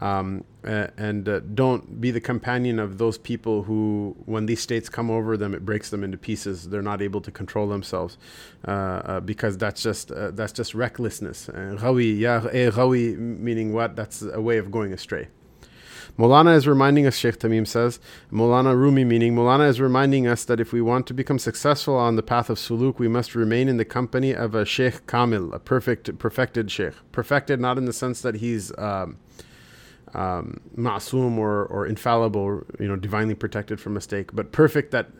um, 0.00 0.44
uh, 0.64 0.88
and 0.96 1.28
uh, 1.28 1.40
don't 1.40 2.00
be 2.00 2.10
the 2.10 2.20
companion 2.20 2.78
of 2.78 2.98
those 2.98 3.18
people 3.18 3.62
who, 3.62 4.16
when 4.24 4.46
these 4.46 4.60
states 4.60 4.88
come 4.88 5.10
over 5.10 5.36
them, 5.36 5.54
it 5.54 5.64
breaks 5.64 5.90
them 5.90 6.02
into 6.02 6.18
pieces. 6.18 6.68
They're 6.68 6.82
not 6.82 7.02
able 7.02 7.20
to 7.20 7.30
control 7.30 7.68
themselves 7.68 8.18
uh, 8.66 8.70
uh 8.70 9.20
because 9.20 9.56
that's 9.58 9.82
just 9.82 10.10
uh, 10.10 10.30
that's 10.32 10.52
just 10.52 10.74
recklessness. 10.74 11.48
Ghawi, 11.48 12.18
yeah, 12.18 12.40
ghawi 12.40 13.16
meaning 13.16 13.72
what? 13.72 13.94
That's 13.96 14.22
a 14.22 14.40
way 14.40 14.58
of 14.58 14.70
going 14.70 14.92
astray. 14.92 15.28
Molana 16.18 16.54
is 16.54 16.68
reminding 16.68 17.06
us, 17.06 17.16
Sheikh 17.16 17.38
Tamim 17.38 17.66
says, 17.66 17.98
Molana 18.32 18.76
Rumi 18.76 19.04
meaning, 19.04 19.34
Molana 19.34 19.68
is 19.68 19.80
reminding 19.80 20.28
us 20.28 20.44
that 20.44 20.60
if 20.60 20.72
we 20.72 20.80
want 20.80 21.08
to 21.08 21.14
become 21.14 21.40
successful 21.40 21.96
on 21.96 22.14
the 22.14 22.22
path 22.22 22.48
of 22.48 22.58
suluk, 22.58 22.98
we 22.98 23.08
must 23.08 23.34
remain 23.34 23.68
in 23.68 23.78
the 23.78 23.84
company 23.84 24.32
of 24.32 24.54
a 24.54 24.64
Sheikh 24.64 25.06
Kamil, 25.08 25.52
a 25.52 25.58
perfect, 25.58 26.16
perfected 26.18 26.70
Sheikh. 26.70 26.94
Perfected 27.10 27.60
not 27.60 27.78
in 27.78 27.86
the 27.86 27.92
sense 27.92 28.20
that 28.20 28.36
he's 28.36 28.76
um, 28.78 29.18
um, 30.14 30.60
ma'asum 30.76 31.36
or, 31.36 31.64
or 31.66 31.86
infallible, 31.86 32.62
you 32.78 32.86
know, 32.86 32.96
divinely 32.96 33.34
protected 33.34 33.80
from 33.80 33.94
mistake, 33.94 34.30
but 34.32 34.52
perfect 34.52 34.92
that 34.92 35.10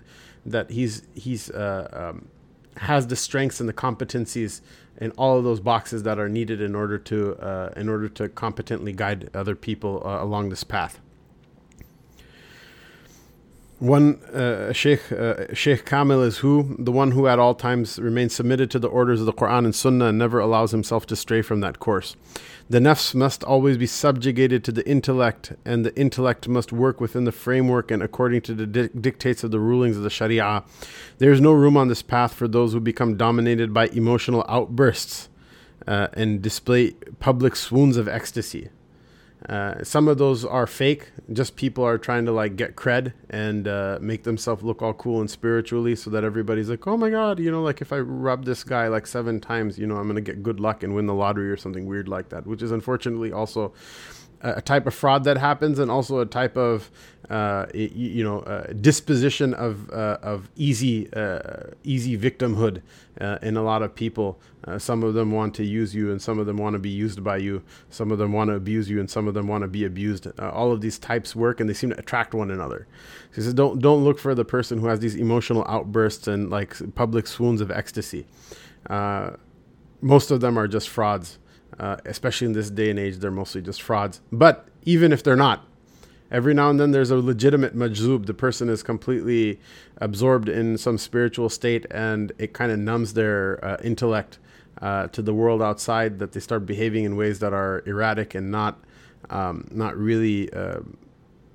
that 0.46 0.70
he's 0.70 1.02
he's 1.14 1.50
uh, 1.50 1.88
um, 1.92 2.28
has 2.76 3.06
the 3.06 3.16
strengths 3.16 3.60
and 3.60 3.68
the 3.68 3.72
competencies 3.72 4.60
in 4.98 5.10
all 5.12 5.38
of 5.38 5.44
those 5.44 5.60
boxes 5.60 6.02
that 6.04 6.18
are 6.18 6.28
needed 6.28 6.60
in 6.60 6.74
order 6.74 6.98
to 6.98 7.34
uh, 7.36 7.72
in 7.76 7.88
order 7.88 8.08
to 8.08 8.28
competently 8.28 8.92
guide 8.92 9.30
other 9.34 9.54
people 9.54 10.02
uh, 10.04 10.22
along 10.22 10.50
this 10.50 10.64
path. 10.64 11.00
One 13.84 14.16
uh, 14.32 14.72
Sheikh 14.72 15.12
uh, 15.12 15.52
Sheikh 15.52 15.84
Kamil 15.84 16.22
is 16.22 16.38
who 16.38 16.74
the 16.78 16.90
one 16.90 17.10
who 17.10 17.28
at 17.28 17.38
all 17.38 17.54
times 17.54 17.98
remains 17.98 18.34
submitted 18.34 18.70
to 18.70 18.78
the 18.78 18.88
orders 18.88 19.20
of 19.20 19.26
the 19.26 19.32
Quran 19.32 19.66
and 19.66 19.74
Sunnah 19.74 20.06
and 20.06 20.18
never 20.18 20.40
allows 20.40 20.70
himself 20.70 21.06
to 21.06 21.16
stray 21.16 21.42
from 21.42 21.60
that 21.60 21.78
course. 21.78 22.16
The 22.70 22.78
nafs 22.78 23.14
must 23.14 23.44
always 23.44 23.76
be 23.76 23.86
subjugated 23.86 24.64
to 24.64 24.72
the 24.72 24.88
intellect, 24.88 25.52
and 25.66 25.84
the 25.84 25.94
intellect 25.96 26.48
must 26.48 26.72
work 26.72 26.98
within 26.98 27.24
the 27.24 27.32
framework 27.32 27.90
and 27.90 28.02
according 28.02 28.40
to 28.42 28.54
the 28.54 28.66
di- 28.66 28.88
dictates 28.88 29.44
of 29.44 29.50
the 29.50 29.60
rulings 29.60 29.98
of 29.98 30.02
the 30.02 30.10
Sharia. 30.10 30.64
There 31.18 31.30
is 31.30 31.42
no 31.42 31.52
room 31.52 31.76
on 31.76 31.88
this 31.88 32.02
path 32.02 32.32
for 32.32 32.48
those 32.48 32.72
who 32.72 32.80
become 32.80 33.18
dominated 33.18 33.74
by 33.74 33.88
emotional 33.88 34.46
outbursts 34.48 35.28
uh, 35.86 36.08
and 36.14 36.40
display 36.40 36.92
public 37.20 37.54
swoons 37.54 37.98
of 37.98 38.08
ecstasy. 38.08 38.70
Uh, 39.48 39.84
some 39.84 40.08
of 40.08 40.16
those 40.16 40.42
are 40.44 40.66
fake. 40.66 41.10
Just 41.32 41.54
people 41.56 41.84
are 41.84 41.98
trying 41.98 42.24
to 42.24 42.32
like 42.32 42.56
get 42.56 42.76
cred 42.76 43.12
and 43.28 43.68
uh, 43.68 43.98
make 44.00 44.22
themselves 44.24 44.62
look 44.62 44.80
all 44.80 44.94
cool 44.94 45.20
and 45.20 45.30
spiritually, 45.30 45.94
so 45.96 46.08
that 46.10 46.24
everybody's 46.24 46.70
like, 46.70 46.86
"Oh 46.86 46.96
my 46.96 47.10
god, 47.10 47.38
you 47.38 47.50
know, 47.50 47.62
like 47.62 47.82
if 47.82 47.92
I 47.92 47.98
rub 47.98 48.46
this 48.46 48.64
guy 48.64 48.88
like 48.88 49.06
seven 49.06 49.40
times, 49.40 49.78
you 49.78 49.86
know, 49.86 49.96
I'm 49.96 50.06
gonna 50.06 50.22
get 50.22 50.42
good 50.42 50.60
luck 50.60 50.82
and 50.82 50.94
win 50.94 51.06
the 51.06 51.14
lottery 51.14 51.50
or 51.50 51.58
something 51.58 51.84
weird 51.86 52.08
like 52.08 52.30
that." 52.30 52.46
Which 52.46 52.62
is 52.62 52.72
unfortunately 52.72 53.32
also 53.32 53.74
a 54.44 54.60
type 54.60 54.86
of 54.86 54.94
fraud 54.94 55.24
that 55.24 55.38
happens, 55.38 55.78
and 55.78 55.90
also 55.90 56.20
a 56.20 56.26
type 56.26 56.56
of 56.56 56.90
uh, 57.30 57.64
you 57.72 58.22
know 58.22 58.40
uh, 58.40 58.66
disposition 58.74 59.54
of 59.54 59.90
uh, 59.90 60.18
of 60.22 60.50
easy 60.56 61.12
uh, 61.14 61.70
easy 61.82 62.18
victimhood 62.18 62.82
uh, 63.20 63.38
in 63.40 63.56
a 63.56 63.62
lot 63.62 63.82
of 63.82 63.94
people. 63.94 64.38
Uh, 64.66 64.78
some 64.78 65.02
of 65.02 65.14
them 65.14 65.32
want 65.32 65.54
to 65.54 65.64
use 65.64 65.94
you, 65.94 66.12
and 66.12 66.20
some 66.20 66.38
of 66.38 66.44
them 66.44 66.58
want 66.58 66.74
to 66.74 66.78
be 66.78 66.90
used 66.90 67.24
by 67.24 67.38
you. 67.38 67.62
Some 67.88 68.10
of 68.12 68.18
them 68.18 68.32
want 68.32 68.48
to 68.48 68.54
abuse 68.54 68.90
you, 68.90 69.00
and 69.00 69.10
some 69.10 69.26
of 69.26 69.32
them 69.32 69.48
want 69.48 69.62
to 69.62 69.68
be 69.68 69.84
abused. 69.84 70.26
all 70.38 70.72
of 70.72 70.82
these 70.82 70.98
types 70.98 71.34
work, 71.34 71.58
and 71.58 71.68
they 71.68 71.74
seem 71.74 71.90
to 71.90 71.98
attract 71.98 72.34
one 72.34 72.50
another. 72.50 72.86
So 73.30 73.36
he 73.36 73.42
says, 73.42 73.54
"Don't 73.54 73.80
don't 73.80 74.04
look 74.04 74.18
for 74.18 74.34
the 74.34 74.44
person 74.44 74.78
who 74.78 74.88
has 74.88 75.00
these 75.00 75.14
emotional 75.14 75.64
outbursts 75.66 76.28
and 76.28 76.50
like 76.50 76.94
public 76.94 77.26
swoons 77.26 77.62
of 77.62 77.70
ecstasy. 77.70 78.26
most 80.02 80.30
of 80.30 80.40
them 80.42 80.58
are 80.58 80.68
just 80.68 80.90
frauds." 80.90 81.38
Uh, 81.78 81.96
especially 82.04 82.46
in 82.46 82.52
this 82.52 82.70
day 82.70 82.90
and 82.90 82.98
age, 82.98 83.16
they're 83.16 83.30
mostly 83.30 83.60
just 83.60 83.82
frauds. 83.82 84.20
But 84.30 84.68
even 84.84 85.12
if 85.12 85.22
they're 85.22 85.36
not, 85.36 85.66
every 86.30 86.54
now 86.54 86.70
and 86.70 86.78
then 86.78 86.90
there's 86.90 87.10
a 87.10 87.16
legitimate 87.16 87.76
majzub. 87.76 88.26
The 88.26 88.34
person 88.34 88.68
is 88.68 88.82
completely 88.82 89.60
absorbed 89.98 90.48
in 90.48 90.78
some 90.78 90.98
spiritual 90.98 91.48
state 91.48 91.86
and 91.90 92.32
it 92.38 92.52
kind 92.52 92.70
of 92.72 92.78
numbs 92.78 93.14
their 93.14 93.64
uh, 93.64 93.76
intellect 93.82 94.38
uh, 94.82 95.06
to 95.08 95.22
the 95.22 95.32
world 95.32 95.62
outside 95.62 96.18
that 96.18 96.32
they 96.32 96.40
start 96.40 96.66
behaving 96.66 97.04
in 97.04 97.16
ways 97.16 97.38
that 97.38 97.52
are 97.52 97.82
erratic 97.86 98.34
and 98.34 98.50
not, 98.50 98.78
um, 99.30 99.68
not 99.70 99.96
really 99.96 100.52
uh, 100.52 100.80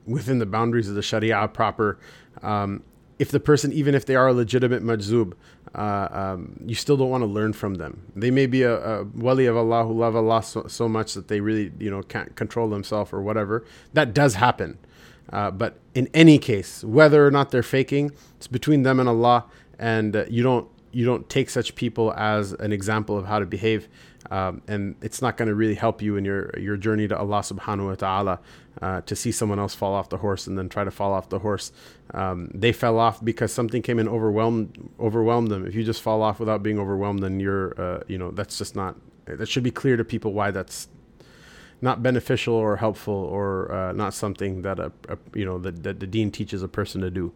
within 0.05 0.39
the 0.39 0.45
boundaries 0.45 0.89
of 0.89 0.95
the 0.95 1.01
Sharia 1.01 1.47
proper. 1.49 1.99
Um, 2.41 2.83
if 3.19 3.31
the 3.31 3.39
person, 3.39 3.73
even 3.73 3.95
if 3.95 4.05
they 4.05 4.15
are 4.15 4.29
a 4.29 4.33
legitimate 4.33 4.81
majzub, 4.81 5.33
uh, 5.75 6.07
um, 6.11 6.59
you 6.65 6.75
still 6.75 6.97
don't 6.97 7.09
want 7.09 7.21
to 7.21 7.27
learn 7.27 7.53
from 7.53 7.75
them. 7.75 8.01
They 8.15 8.31
may 8.31 8.47
be 8.47 8.63
a, 8.63 9.01
a 9.01 9.03
wali 9.03 9.45
of 9.45 9.55
Allah 9.55 9.85
who 9.85 9.93
love 9.93 10.15
Allah 10.15 10.41
so, 10.41 10.65
so, 10.67 10.89
much 10.89 11.13
that 11.13 11.27
they 11.27 11.41
really, 11.41 11.71
you 11.79 11.91
know, 11.91 12.01
can't 12.01 12.35
control 12.35 12.69
themselves 12.69 13.13
or 13.13 13.21
whatever. 13.21 13.63
That 13.93 14.13
does 14.13 14.35
happen. 14.35 14.79
Uh, 15.31 15.51
but 15.51 15.77
in 15.93 16.09
any 16.13 16.39
case, 16.39 16.83
whether 16.83 17.25
or 17.25 17.29
not 17.29 17.51
they're 17.51 17.61
faking, 17.61 18.11
it's 18.37 18.47
between 18.47 18.81
them 18.81 18.99
and 18.99 19.07
Allah, 19.07 19.45
and 19.77 20.15
uh, 20.15 20.25
you 20.27 20.41
don't 20.41 20.67
you 20.91 21.05
don't 21.05 21.29
take 21.29 21.51
such 21.51 21.75
people 21.75 22.13
as 22.13 22.53
an 22.53 22.73
example 22.73 23.15
of 23.15 23.25
how 23.27 23.37
to 23.37 23.45
behave 23.45 23.87
um, 24.31 24.61
and 24.67 24.95
it's 25.01 25.21
not 25.21 25.37
going 25.37 25.47
to 25.47 25.55
really 25.55 25.75
help 25.75 26.01
you 26.01 26.17
in 26.17 26.25
your 26.25 26.51
your 26.57 26.77
journey 26.77 27.07
to 27.07 27.17
Allah 27.17 27.39
Subhanahu 27.39 27.87
wa 27.87 27.95
Taala 27.95 28.39
uh, 28.81 29.01
to 29.01 29.15
see 29.15 29.31
someone 29.31 29.59
else 29.59 29.73
fall 29.73 29.93
off 29.93 30.09
the 30.09 30.17
horse 30.17 30.47
and 30.47 30.57
then 30.57 30.69
try 30.69 30.83
to 30.83 30.91
fall 30.91 31.13
off 31.13 31.29
the 31.29 31.39
horse. 31.39 31.71
Um, 32.13 32.49
they 32.53 32.71
fell 32.71 32.99
off 32.99 33.23
because 33.23 33.51
something 33.51 33.81
came 33.81 33.99
and 33.99 34.07
overwhelmed 34.07 34.89
overwhelmed 34.99 35.49
them. 35.49 35.65
If 35.65 35.75
you 35.75 35.83
just 35.83 36.01
fall 36.01 36.21
off 36.21 36.39
without 36.39 36.61
being 36.63 36.79
overwhelmed, 36.79 37.23
then 37.23 37.39
you're 37.39 37.79
uh, 37.79 38.03
you 38.07 38.17
know 38.17 38.31
that's 38.31 38.57
just 38.57 38.75
not 38.75 38.95
that 39.25 39.47
should 39.47 39.63
be 39.63 39.71
clear 39.71 39.97
to 39.97 40.03
people 40.03 40.33
why 40.33 40.51
that's 40.51 40.87
not 41.81 42.03
beneficial 42.03 42.53
or 42.53 42.77
helpful 42.77 43.13
or 43.13 43.71
uh, 43.71 43.93
not 43.93 44.13
something 44.13 44.61
that 44.63 44.79
a, 44.79 44.91
a 45.07 45.17
you 45.33 45.45
know 45.45 45.57
that, 45.59 45.83
that 45.83 45.99
the 45.99 46.07
deen 46.07 46.31
teaches 46.31 46.61
a 46.63 46.67
person 46.67 47.01
to 47.01 47.09
do. 47.09 47.31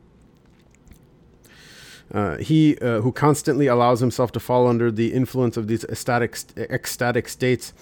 Uh, 2.12 2.38
he 2.38 2.78
uh, 2.78 3.02
who 3.02 3.12
constantly 3.12 3.68
allows 3.68 4.00
himself 4.00 4.32
to 4.32 4.40
fall 4.40 4.68
under 4.68 4.92
the 4.92 5.14
influence 5.14 5.58
of 5.58 5.68
these 5.68 5.84
ecstatic, 5.86 6.38
ecstatic 6.58 7.28
states 7.28 7.74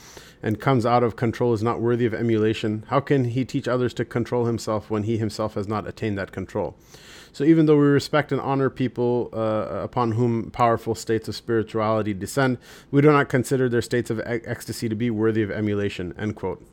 and 0.44 0.60
comes 0.60 0.86
out 0.86 1.04
of 1.04 1.16
control 1.16 1.54
is 1.54 1.62
not 1.62 1.80
worthy 1.80 2.06
of 2.06 2.14
emulation. 2.14 2.84
How 2.88 3.00
can 3.00 3.26
he 3.26 3.46
teach 3.46 3.68
others 3.68 3.94
to 3.96 4.06
control 4.06 4.46
himself 4.46 4.90
when 4.90 5.04
he 5.04 5.18
himself 5.18 5.54
has 5.56 5.68
not 5.68 5.88
attained 5.88 6.18
that 6.18 6.32
control? 6.32 6.76
So, 7.34 7.46
even 7.46 7.66
though 7.66 7.78
we 7.78 7.84
respect 7.84 8.32
and 8.32 8.42
honor 8.42 8.70
people 8.70 9.30
uh, 9.32 9.82
upon 9.84 10.14
whom 10.14 10.52
powerful 10.52 10.96
states 10.96 11.30
of 11.30 11.36
spirituality 11.36 12.14
descend, 12.14 12.58
we 12.90 13.02
do 13.02 13.10
not 13.10 13.30
consider 13.30 13.70
their 13.70 13.82
states 13.82 14.10
of 14.10 14.20
ecstasy 14.26 14.90
to 14.90 14.96
be 14.96 15.10
worthy 15.10 15.42
of 15.42 15.50
emulation. 15.50 16.14
End 16.18 16.36
quote. 16.36 16.66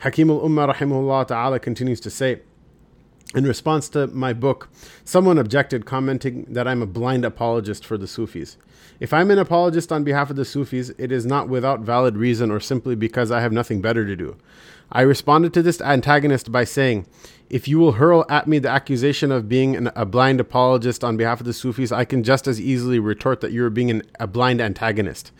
Hakim 0.00 0.28
al 0.30 0.40
Ummah 0.40 1.26
ta'ala 1.28 1.60
continues 1.60 2.00
to 2.00 2.10
say, 2.10 2.40
in 3.34 3.44
response 3.44 3.88
to 3.90 4.06
my 4.08 4.32
book, 4.32 4.68
someone 5.04 5.38
objected, 5.38 5.86
commenting 5.86 6.44
that 6.48 6.68
I'm 6.68 6.82
a 6.82 6.86
blind 6.86 7.24
apologist 7.24 7.84
for 7.84 7.96
the 7.96 8.06
Sufis. 8.06 8.56
If 9.00 9.12
I'm 9.12 9.30
an 9.30 9.38
apologist 9.38 9.90
on 9.90 10.04
behalf 10.04 10.30
of 10.30 10.36
the 10.36 10.44
Sufis, 10.44 10.90
it 10.98 11.10
is 11.10 11.26
not 11.26 11.48
without 11.48 11.80
valid 11.80 12.16
reason 12.16 12.50
or 12.50 12.60
simply 12.60 12.94
because 12.94 13.30
I 13.30 13.40
have 13.40 13.52
nothing 13.52 13.80
better 13.80 14.06
to 14.06 14.14
do. 14.14 14.36
I 14.92 15.00
responded 15.02 15.54
to 15.54 15.62
this 15.62 15.80
antagonist 15.80 16.52
by 16.52 16.64
saying, 16.64 17.06
If 17.48 17.66
you 17.66 17.78
will 17.78 17.92
hurl 17.92 18.26
at 18.28 18.46
me 18.46 18.58
the 18.58 18.68
accusation 18.68 19.32
of 19.32 19.48
being 19.48 19.74
an, 19.74 19.90
a 19.96 20.04
blind 20.04 20.38
apologist 20.38 21.02
on 21.02 21.16
behalf 21.16 21.40
of 21.40 21.46
the 21.46 21.54
Sufis, 21.54 21.90
I 21.90 22.04
can 22.04 22.22
just 22.22 22.46
as 22.46 22.60
easily 22.60 22.98
retort 22.98 23.40
that 23.40 23.52
you're 23.52 23.70
being 23.70 23.90
an, 23.90 24.02
a 24.20 24.26
blind 24.26 24.60
antagonist, 24.60 25.32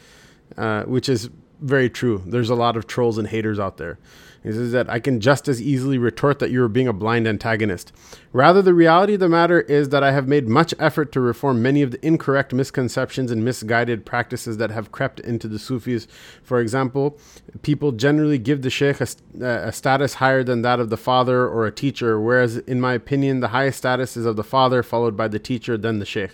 uh, 0.56 0.84
which 0.84 1.08
is 1.08 1.28
very 1.60 1.90
true. 1.90 2.22
There's 2.26 2.50
a 2.50 2.54
lot 2.54 2.76
of 2.76 2.86
trolls 2.86 3.18
and 3.18 3.28
haters 3.28 3.58
out 3.58 3.76
there. 3.76 3.98
He 4.42 4.52
says 4.52 4.72
that 4.72 4.90
I 4.90 4.98
can 4.98 5.20
just 5.20 5.48
as 5.48 5.62
easily 5.62 5.98
retort 5.98 6.38
that 6.40 6.50
you 6.50 6.62
are 6.64 6.68
being 6.68 6.88
a 6.88 6.92
blind 6.92 7.28
antagonist. 7.28 7.92
Rather, 8.32 8.60
the 8.60 8.74
reality 8.74 9.14
of 9.14 9.20
the 9.20 9.28
matter 9.28 9.60
is 9.60 9.90
that 9.90 10.02
I 10.02 10.10
have 10.10 10.26
made 10.26 10.48
much 10.48 10.74
effort 10.78 11.12
to 11.12 11.20
reform 11.20 11.62
many 11.62 11.82
of 11.82 11.92
the 11.92 12.04
incorrect 12.04 12.52
misconceptions 12.52 13.30
and 13.30 13.44
misguided 13.44 14.04
practices 14.04 14.56
that 14.56 14.70
have 14.70 14.90
crept 14.90 15.20
into 15.20 15.46
the 15.46 15.58
Sufis. 15.58 16.08
For 16.42 16.60
example, 16.60 17.18
people 17.62 17.92
generally 17.92 18.38
give 18.38 18.62
the 18.62 18.70
Sheikh 18.70 19.00
a, 19.00 19.06
uh, 19.40 19.68
a 19.68 19.72
status 19.72 20.14
higher 20.14 20.42
than 20.42 20.62
that 20.62 20.80
of 20.80 20.90
the 20.90 20.96
father 20.96 21.46
or 21.46 21.66
a 21.66 21.72
teacher, 21.72 22.20
whereas, 22.20 22.56
in 22.58 22.80
my 22.80 22.94
opinion, 22.94 23.40
the 23.40 23.48
highest 23.48 23.78
status 23.78 24.16
is 24.16 24.26
of 24.26 24.36
the 24.36 24.44
father, 24.44 24.82
followed 24.82 25.16
by 25.16 25.28
the 25.28 25.38
teacher, 25.38 25.78
then 25.78 25.98
the 25.98 26.06
Sheikh. 26.06 26.32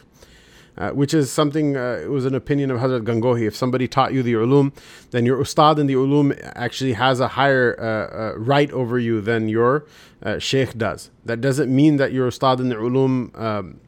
Uh, 0.79 0.91
which 0.91 1.13
is 1.13 1.29
something, 1.29 1.77
uh, 1.77 2.01
it 2.01 2.09
was 2.09 2.25
an 2.25 2.37
opinion 2.37 2.71
of 2.71 2.79
Hazrat 2.79 3.03
Gangohi. 3.03 3.49
If 3.49 3.57
somebody 3.57 3.89
taught 3.89 4.13
you 4.13 4.23
the 4.23 4.35
ulum, 4.35 4.73
then 5.11 5.27
your 5.27 5.41
ustad 5.41 5.77
in 5.81 5.89
the 5.89 5.95
ulum 5.95 6.41
actually 6.55 6.93
has 6.93 7.19
a 7.19 7.27
higher 7.27 7.75
uh, 7.81 7.85
uh 7.85 8.39
right 8.39 8.71
over 8.71 8.97
you 8.97 9.21
than 9.21 9.49
your 9.49 9.87
uh, 10.23 10.39
sheikh 10.39 10.79
does. 10.79 11.11
That 11.25 11.41
doesn't 11.41 11.75
mean 11.75 11.97
that 11.97 12.13
your 12.13 12.29
ustad 12.29 12.61
in 12.61 12.69
the 12.69 12.77
ulum, 12.77 13.37
um, 13.37 13.81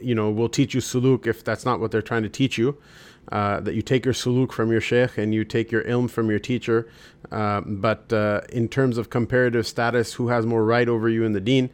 you 0.00 0.14
know, 0.14 0.30
will 0.30 0.48
teach 0.48 0.74
you 0.74 0.80
suluk 0.80 1.26
if 1.26 1.42
that's 1.42 1.64
not 1.64 1.80
what 1.80 1.90
they're 1.90 2.02
trying 2.02 2.22
to 2.22 2.28
teach 2.28 2.56
you. 2.56 2.78
Uh, 3.30 3.60
that 3.60 3.74
you 3.74 3.82
take 3.82 4.06
your 4.06 4.14
suluk 4.14 4.52
from 4.52 4.72
your 4.72 4.80
sheikh 4.80 5.18
and 5.18 5.34
you 5.34 5.44
take 5.44 5.70
your 5.70 5.84
ilm 5.84 6.08
from 6.08 6.30
your 6.30 6.38
teacher. 6.38 6.88
Uh, 7.30 7.60
but 7.60 8.10
uh, 8.10 8.40
in 8.50 8.68
terms 8.68 8.96
of 8.96 9.10
comparative 9.10 9.66
status, 9.66 10.14
who 10.14 10.28
has 10.28 10.46
more 10.46 10.64
right 10.64 10.88
over 10.88 11.10
you 11.10 11.24
in 11.24 11.32
the 11.32 11.40
deen? 11.40 11.68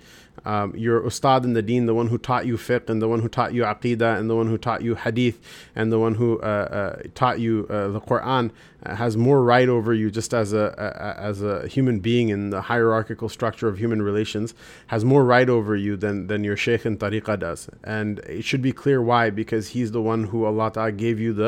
um, 0.45 0.75
your 0.77 1.05
ustad 1.07 1.45
in 1.45 1.55
the 1.55 1.63
deen, 1.63 1.87
the 1.87 1.95
one 1.95 2.09
who 2.09 2.19
taught 2.19 2.47
you 2.47 2.57
fiqh, 2.57 2.89
and 2.89 3.01
the 3.01 3.09
one 3.09 3.21
who 3.21 3.29
taught 3.29 3.55
you 3.55 3.63
aqidah, 3.63 4.19
and 4.19 4.29
the 4.29 4.37
one 4.37 4.49
who 4.49 4.59
taught 4.59 4.83
you 4.83 4.95
hadith, 4.95 5.41
and 5.75 5.93
the 5.93 5.99
one 5.99 6.15
who 6.15 6.39
uh, 6.41 6.99
uh, 6.99 7.03
taught 7.15 7.41
you 7.41 7.67
uh, 7.71 7.89
the 7.89 8.01
Quran, 8.01 8.51
has 8.85 9.17
more 9.17 9.43
right 9.43 9.69
over 9.69 9.95
you 9.95 10.11
just 10.11 10.35
as 10.35 10.53
a, 10.53 10.75
a, 10.77 11.21
as 11.21 11.41
a 11.41 11.67
human 11.69 12.01
being 12.01 12.29
in 12.29 12.51
the 12.51 12.61
hierarchical 12.61 13.31
structure 13.31 13.67
of 13.67 13.79
human 13.79 14.03
relations, 14.03 14.55
has 14.89 15.05
more 15.05 15.25
right 15.25 15.49
over 15.49 15.75
you 15.75 15.97
than, 15.97 16.27
than 16.27 16.45
your 16.45 16.57
sheikh 16.57 16.85
in 16.85 16.99
tariqah 16.99 17.39
does. 17.39 17.71
And 17.83 18.19
it 18.21 18.45
should 18.45 18.61
be 18.61 18.73
clear 18.73 19.01
why, 19.01 19.31
because 19.31 19.69
he's 19.69 19.93
the 19.93 20.03
one 20.03 20.25
who 20.25 20.45
Allah 20.45 20.71
Ta'ala 20.71 20.93
gave 20.93 21.19
you 21.19 21.33
the 21.33 21.44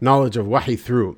knowledge 0.00 0.36
of 0.36 0.46
wahi 0.46 0.76
through. 0.76 1.16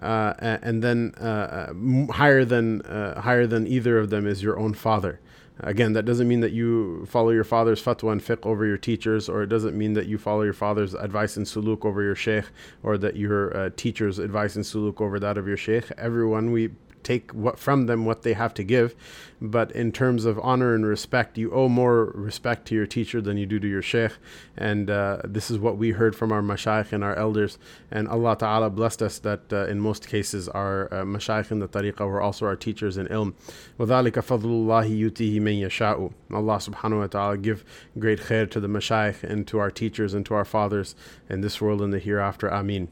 Uh, 0.00 0.32
and 0.68 0.82
then 0.82 1.12
uh, 1.16 1.72
higher 2.20 2.44
than 2.44 2.82
higher 3.26 3.46
than 3.46 3.66
either 3.66 3.98
of 3.98 4.10
them 4.10 4.26
is 4.26 4.42
your 4.42 4.56
own 4.58 4.74
father. 4.74 5.20
Again, 5.60 5.92
that 5.94 6.04
doesn't 6.04 6.28
mean 6.28 6.38
that 6.40 6.52
you 6.52 7.04
follow 7.06 7.30
your 7.30 7.42
father's 7.42 7.82
fatwa 7.82 8.12
and 8.12 8.20
fiqh 8.22 8.46
over 8.46 8.64
your 8.64 8.76
teachers, 8.78 9.28
or 9.28 9.42
it 9.42 9.48
doesn't 9.48 9.76
mean 9.76 9.94
that 9.94 10.06
you 10.06 10.16
follow 10.16 10.42
your 10.42 10.52
father's 10.52 10.94
advice 10.94 11.36
and 11.36 11.46
suluk 11.46 11.84
over 11.84 12.00
your 12.00 12.14
sheikh, 12.14 12.44
or 12.84 12.96
that 12.98 13.16
your 13.16 13.56
uh, 13.56 13.70
teacher's 13.76 14.20
advice 14.20 14.54
and 14.54 14.64
suluk 14.64 15.00
over 15.00 15.18
that 15.18 15.36
of 15.36 15.48
your 15.48 15.56
sheikh. 15.56 15.90
Everyone, 15.98 16.52
we 16.52 16.70
take 17.03 17.31
what 17.31 17.59
from 17.59 17.85
them 17.85 18.05
what 18.05 18.23
they 18.23 18.33
have 18.33 18.53
to 18.55 18.63
give. 18.63 18.95
But 19.41 19.71
in 19.73 19.91
terms 19.91 20.23
of 20.23 20.39
honor 20.39 20.73
and 20.73 20.85
respect, 20.85 21.37
you 21.37 21.51
owe 21.51 21.67
more 21.67 22.05
respect 22.15 22.65
to 22.67 22.75
your 22.75 22.85
teacher 22.85 23.21
than 23.21 23.37
you 23.37 23.45
do 23.45 23.59
to 23.59 23.67
your 23.67 23.81
sheikh. 23.81 24.13
And 24.55 24.89
uh, 24.89 25.17
this 25.25 25.51
is 25.51 25.59
what 25.59 25.77
we 25.77 25.91
heard 25.91 26.15
from 26.15 26.31
our 26.31 26.41
mashayikh 26.41 26.93
and 26.93 27.03
our 27.03 27.15
elders. 27.15 27.57
And 27.91 28.07
Allah 28.07 28.37
Ta'ala 28.37 28.69
blessed 28.69 29.01
us 29.01 29.19
that 29.19 29.51
uh, 29.51 29.65
in 29.67 29.81
most 29.81 30.07
cases 30.07 30.47
our 30.47 30.93
uh, 30.93 31.03
mashayikh 31.03 31.51
in 31.51 31.59
the 31.59 31.67
tariqah 31.67 32.07
were 32.07 32.21
also 32.21 32.45
our 32.45 32.55
teachers 32.55 32.97
in 32.97 33.07
ilm. 33.07 33.33
وَذَلِكَ 33.77 34.13
فَضْلُ 34.13 34.43
اللَّهِ 34.43 35.11
يُتِيهِ 35.11 35.41
مَن 35.41 35.61
يَشَاءُ 35.61 36.13
Allah 36.31 36.57
subhanahu 36.57 36.99
wa 36.99 37.07
ta'ala 37.07 37.37
give 37.37 37.65
great 37.99 38.21
khair 38.21 38.49
to 38.49 38.59
the 38.59 38.67
mashayikh 38.67 39.23
and 39.23 39.45
to 39.47 39.59
our 39.59 39.69
teachers 39.69 40.13
and 40.13 40.25
to 40.25 40.33
our 40.33 40.45
fathers 40.45 40.95
in 41.29 41.41
this 41.41 41.59
world 41.59 41.81
and 41.81 41.91
the 41.91 41.99
hereafter. 41.99 42.47
Ameen. 42.47 42.87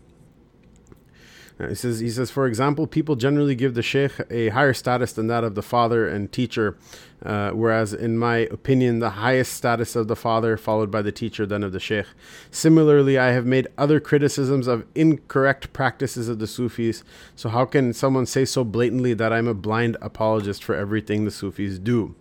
Uh, 1.59 1.69
he 1.69 1.75
says, 1.75 2.01
he 2.01 2.11
says, 2.11 2.31
for 2.31 2.47
example, 2.47 2.87
people 2.87 3.17
generally 3.17 3.55
give 3.55 3.75
the 3.75 3.83
sheikh 3.83 4.13
a 4.31 4.51
higher 4.51 4.75
status 4.75 5.13
than 5.13 5.27
that 5.27 5.43
of 5.43 5.55
the 5.55 5.63
father 5.63 6.07
and 6.07 6.31
teacher, 6.31 6.77
uh, 7.25 7.51
whereas, 7.51 7.95
in 7.95 8.19
my 8.19 8.39
opinion, 8.39 8.99
the 8.99 9.11
highest 9.11 9.55
status 9.55 9.97
of 9.97 10.07
the 10.07 10.17
father, 10.17 10.59
followed 10.59 10.91
by 10.91 11.01
the 11.01 11.13
teacher, 11.13 11.47
then 11.47 11.63
of 11.63 11.73
the 11.73 11.81
sheikh. 11.81 12.07
Similarly, 12.51 13.17
I 13.17 13.29
have 13.29 13.47
made 13.47 13.69
other 13.79 14.01
criticisms 14.01 14.67
of 14.67 14.85
incorrect 14.95 15.73
practices 15.73 16.29
of 16.29 16.39
the 16.39 16.47
Sufis. 16.47 17.03
So, 17.35 17.49
how 17.49 17.65
can 17.65 17.95
someone 17.95 18.27
say 18.27 18.45
so 18.45 18.63
blatantly 18.63 19.15
that 19.15 19.33
I'm 19.33 19.49
a 19.49 19.55
blind 19.55 19.97
apologist 20.03 20.63
for 20.63 20.75
everything 20.75 21.25
the 21.25 21.31
Sufis 21.31 21.79
do? 21.79 22.15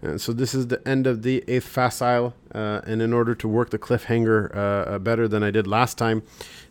And 0.00 0.20
so 0.20 0.32
this 0.32 0.54
is 0.54 0.68
the 0.68 0.86
end 0.86 1.06
of 1.06 1.22
the 1.22 1.42
eighth 1.48 1.74
fasl. 1.74 2.32
Uh, 2.54 2.80
and 2.86 3.02
in 3.02 3.12
order 3.12 3.34
to 3.34 3.48
work 3.48 3.70
the 3.70 3.78
cliffhanger 3.78 4.54
uh, 4.54 4.58
uh 4.58 4.98
better 4.98 5.28
than 5.28 5.42
I 5.42 5.50
did 5.50 5.66
last 5.66 5.98
time, 5.98 6.22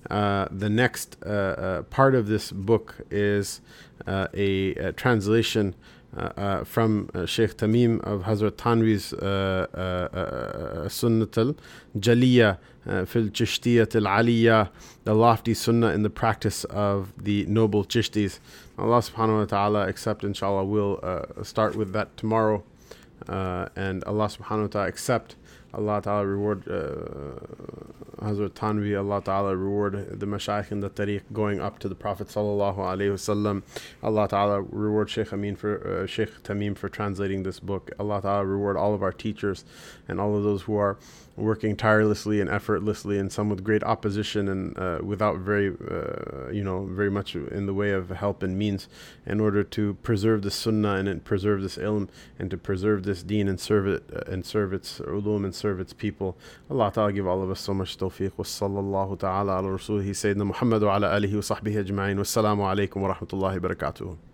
uh, 0.09 0.47
the 0.51 0.69
next 0.69 1.17
uh, 1.25 1.29
uh, 1.29 1.81
part 1.83 2.15
of 2.15 2.27
this 2.27 2.51
book 2.51 2.95
is 3.11 3.61
uh, 4.07 4.27
a, 4.33 4.73
a, 4.75 4.91
translation 4.93 5.75
uh, 6.15 6.21
uh, 6.37 6.63
from 6.63 7.09
Sheikh 7.25 7.57
Tamim 7.57 7.99
of 8.01 8.23
Hazrat 8.23 8.51
Thanvi's 8.51 9.11
Sunnat 10.89 11.37
al 11.37 11.55
Jaliya 11.99 12.57
fil 13.07 13.27
Chishtiyat 13.29 13.95
al 13.95 14.23
Aliyah, 14.23 14.69
the 15.03 15.13
lofty 15.13 15.53
sunnah 15.53 15.87
in 15.87 16.03
the 16.03 16.09
practice 16.09 16.63
of 16.65 17.11
the 17.21 17.45
noble 17.47 17.83
Chishtis. 17.83 18.39
Allah 18.77 18.99
subhanahu 18.99 19.39
wa 19.39 19.45
ta'ala 19.45 19.87
accept, 19.87 20.23
inshallah, 20.23 20.63
we'll 20.63 21.01
start 21.43 21.75
with 21.75 21.91
that 21.93 22.15
tomorrow. 22.15 22.63
and 23.27 24.03
Allah 24.05 24.27
subhanahu 24.27 24.61
wa 24.61 24.67
ta'ala 24.67 24.87
accept 24.87 25.35
Allah 25.77 26.01
Ta'ala 26.01 26.25
reward 26.25 26.67
uh, 26.67 27.39
Hazrat 28.23 28.49
Thanwi, 28.53 28.97
Allah 28.97 29.21
Ta'ala 29.23 29.55
reward 29.55 30.19
the 30.19 30.25
Mashaykh 30.25 30.71
and 30.71 30.81
the 30.81 30.89
tariq 30.89 31.21
going 31.31 31.61
up 31.61 31.77
to 31.79 31.87
the 31.87 31.93
Prophet 31.93 32.29
Sallallahu 32.29 32.77
Alaihi 32.77 33.13
Wasallam. 33.13 33.61
Allah 34.01 34.27
Ta'ala 34.27 34.61
reward 34.63 35.09
Sheikh 35.09 35.31
Amin 35.31 35.55
for 35.55 36.01
uh, 36.01 36.07
Sheikh 36.07 36.41
Tamim 36.41 36.75
for 36.75 36.89
translating 36.89 37.43
this 37.43 37.59
book. 37.59 37.91
Allah 37.99 38.21
Ta'ala 38.23 38.45
reward 38.45 38.75
all 38.75 38.95
of 38.95 39.03
our 39.03 39.11
teachers 39.11 39.65
and 40.07 40.19
all 40.19 40.35
of 40.35 40.43
those 40.43 40.63
who 40.63 40.75
are 40.77 40.97
working 41.37 41.75
tirelessly 41.75 42.41
and 42.41 42.49
effortlessly, 42.49 43.17
and 43.19 43.31
some 43.31 43.49
with 43.49 43.63
great 43.63 43.83
opposition 43.83 44.49
and 44.49 44.77
uh, 44.77 44.99
without 45.03 45.37
very, 45.37 45.69
uh, 45.69 46.49
you 46.49 46.63
know, 46.63 46.85
very 46.91 47.11
much 47.11 47.35
in 47.35 47.67
the 47.67 47.73
way 47.73 47.91
of 47.91 48.09
help 48.09 48.43
and 48.43 48.57
means, 48.57 48.89
in 49.25 49.39
order 49.39 49.63
to 49.63 49.93
preserve 50.03 50.41
the 50.41 50.51
Sunnah 50.51 50.95
and 50.95 51.23
preserve 51.23 51.61
this 51.61 51.77
ilm 51.77 52.09
and 52.39 52.49
to 52.51 52.57
preserve 52.57 53.03
this 53.03 53.23
Deen 53.23 53.47
and 53.47 53.59
serve 53.59 53.87
it 53.87 54.03
uh, 54.13 54.31
and 54.31 54.45
serve 54.45 54.73
its 54.73 54.99
ulum 54.99 55.45
and 55.45 55.53
serve 55.53 55.79
its 55.79 55.93
people. 55.93 56.37
Allah 56.69 56.91
Ta'ala 56.91 57.13
give 57.13 57.27
all 57.27 57.41
of 57.41 57.51
us 57.51 57.61
so 57.61 57.73
much 57.73 57.97
tawfiq. 57.97 58.31
Wa 58.35 58.43
sallallahu 58.43 59.19
ta'ala 59.19 59.59
ala 59.59 59.69
rasulihi 59.69 60.09
Sayyidina 60.09 60.45
Muhammad 60.45 60.81
wa 60.81 60.95
ala 60.95 61.09
alihi 61.09 61.35
wa 61.35 61.41
sahbihi 61.41 61.85
ajma'in. 61.85 62.17
Wassalamu 62.17 62.63
alaikum 62.65 62.97
wa 63.01 63.13
rahmatullahi 63.13 63.61
wa 63.61 63.69
barakatuh. 63.69 64.26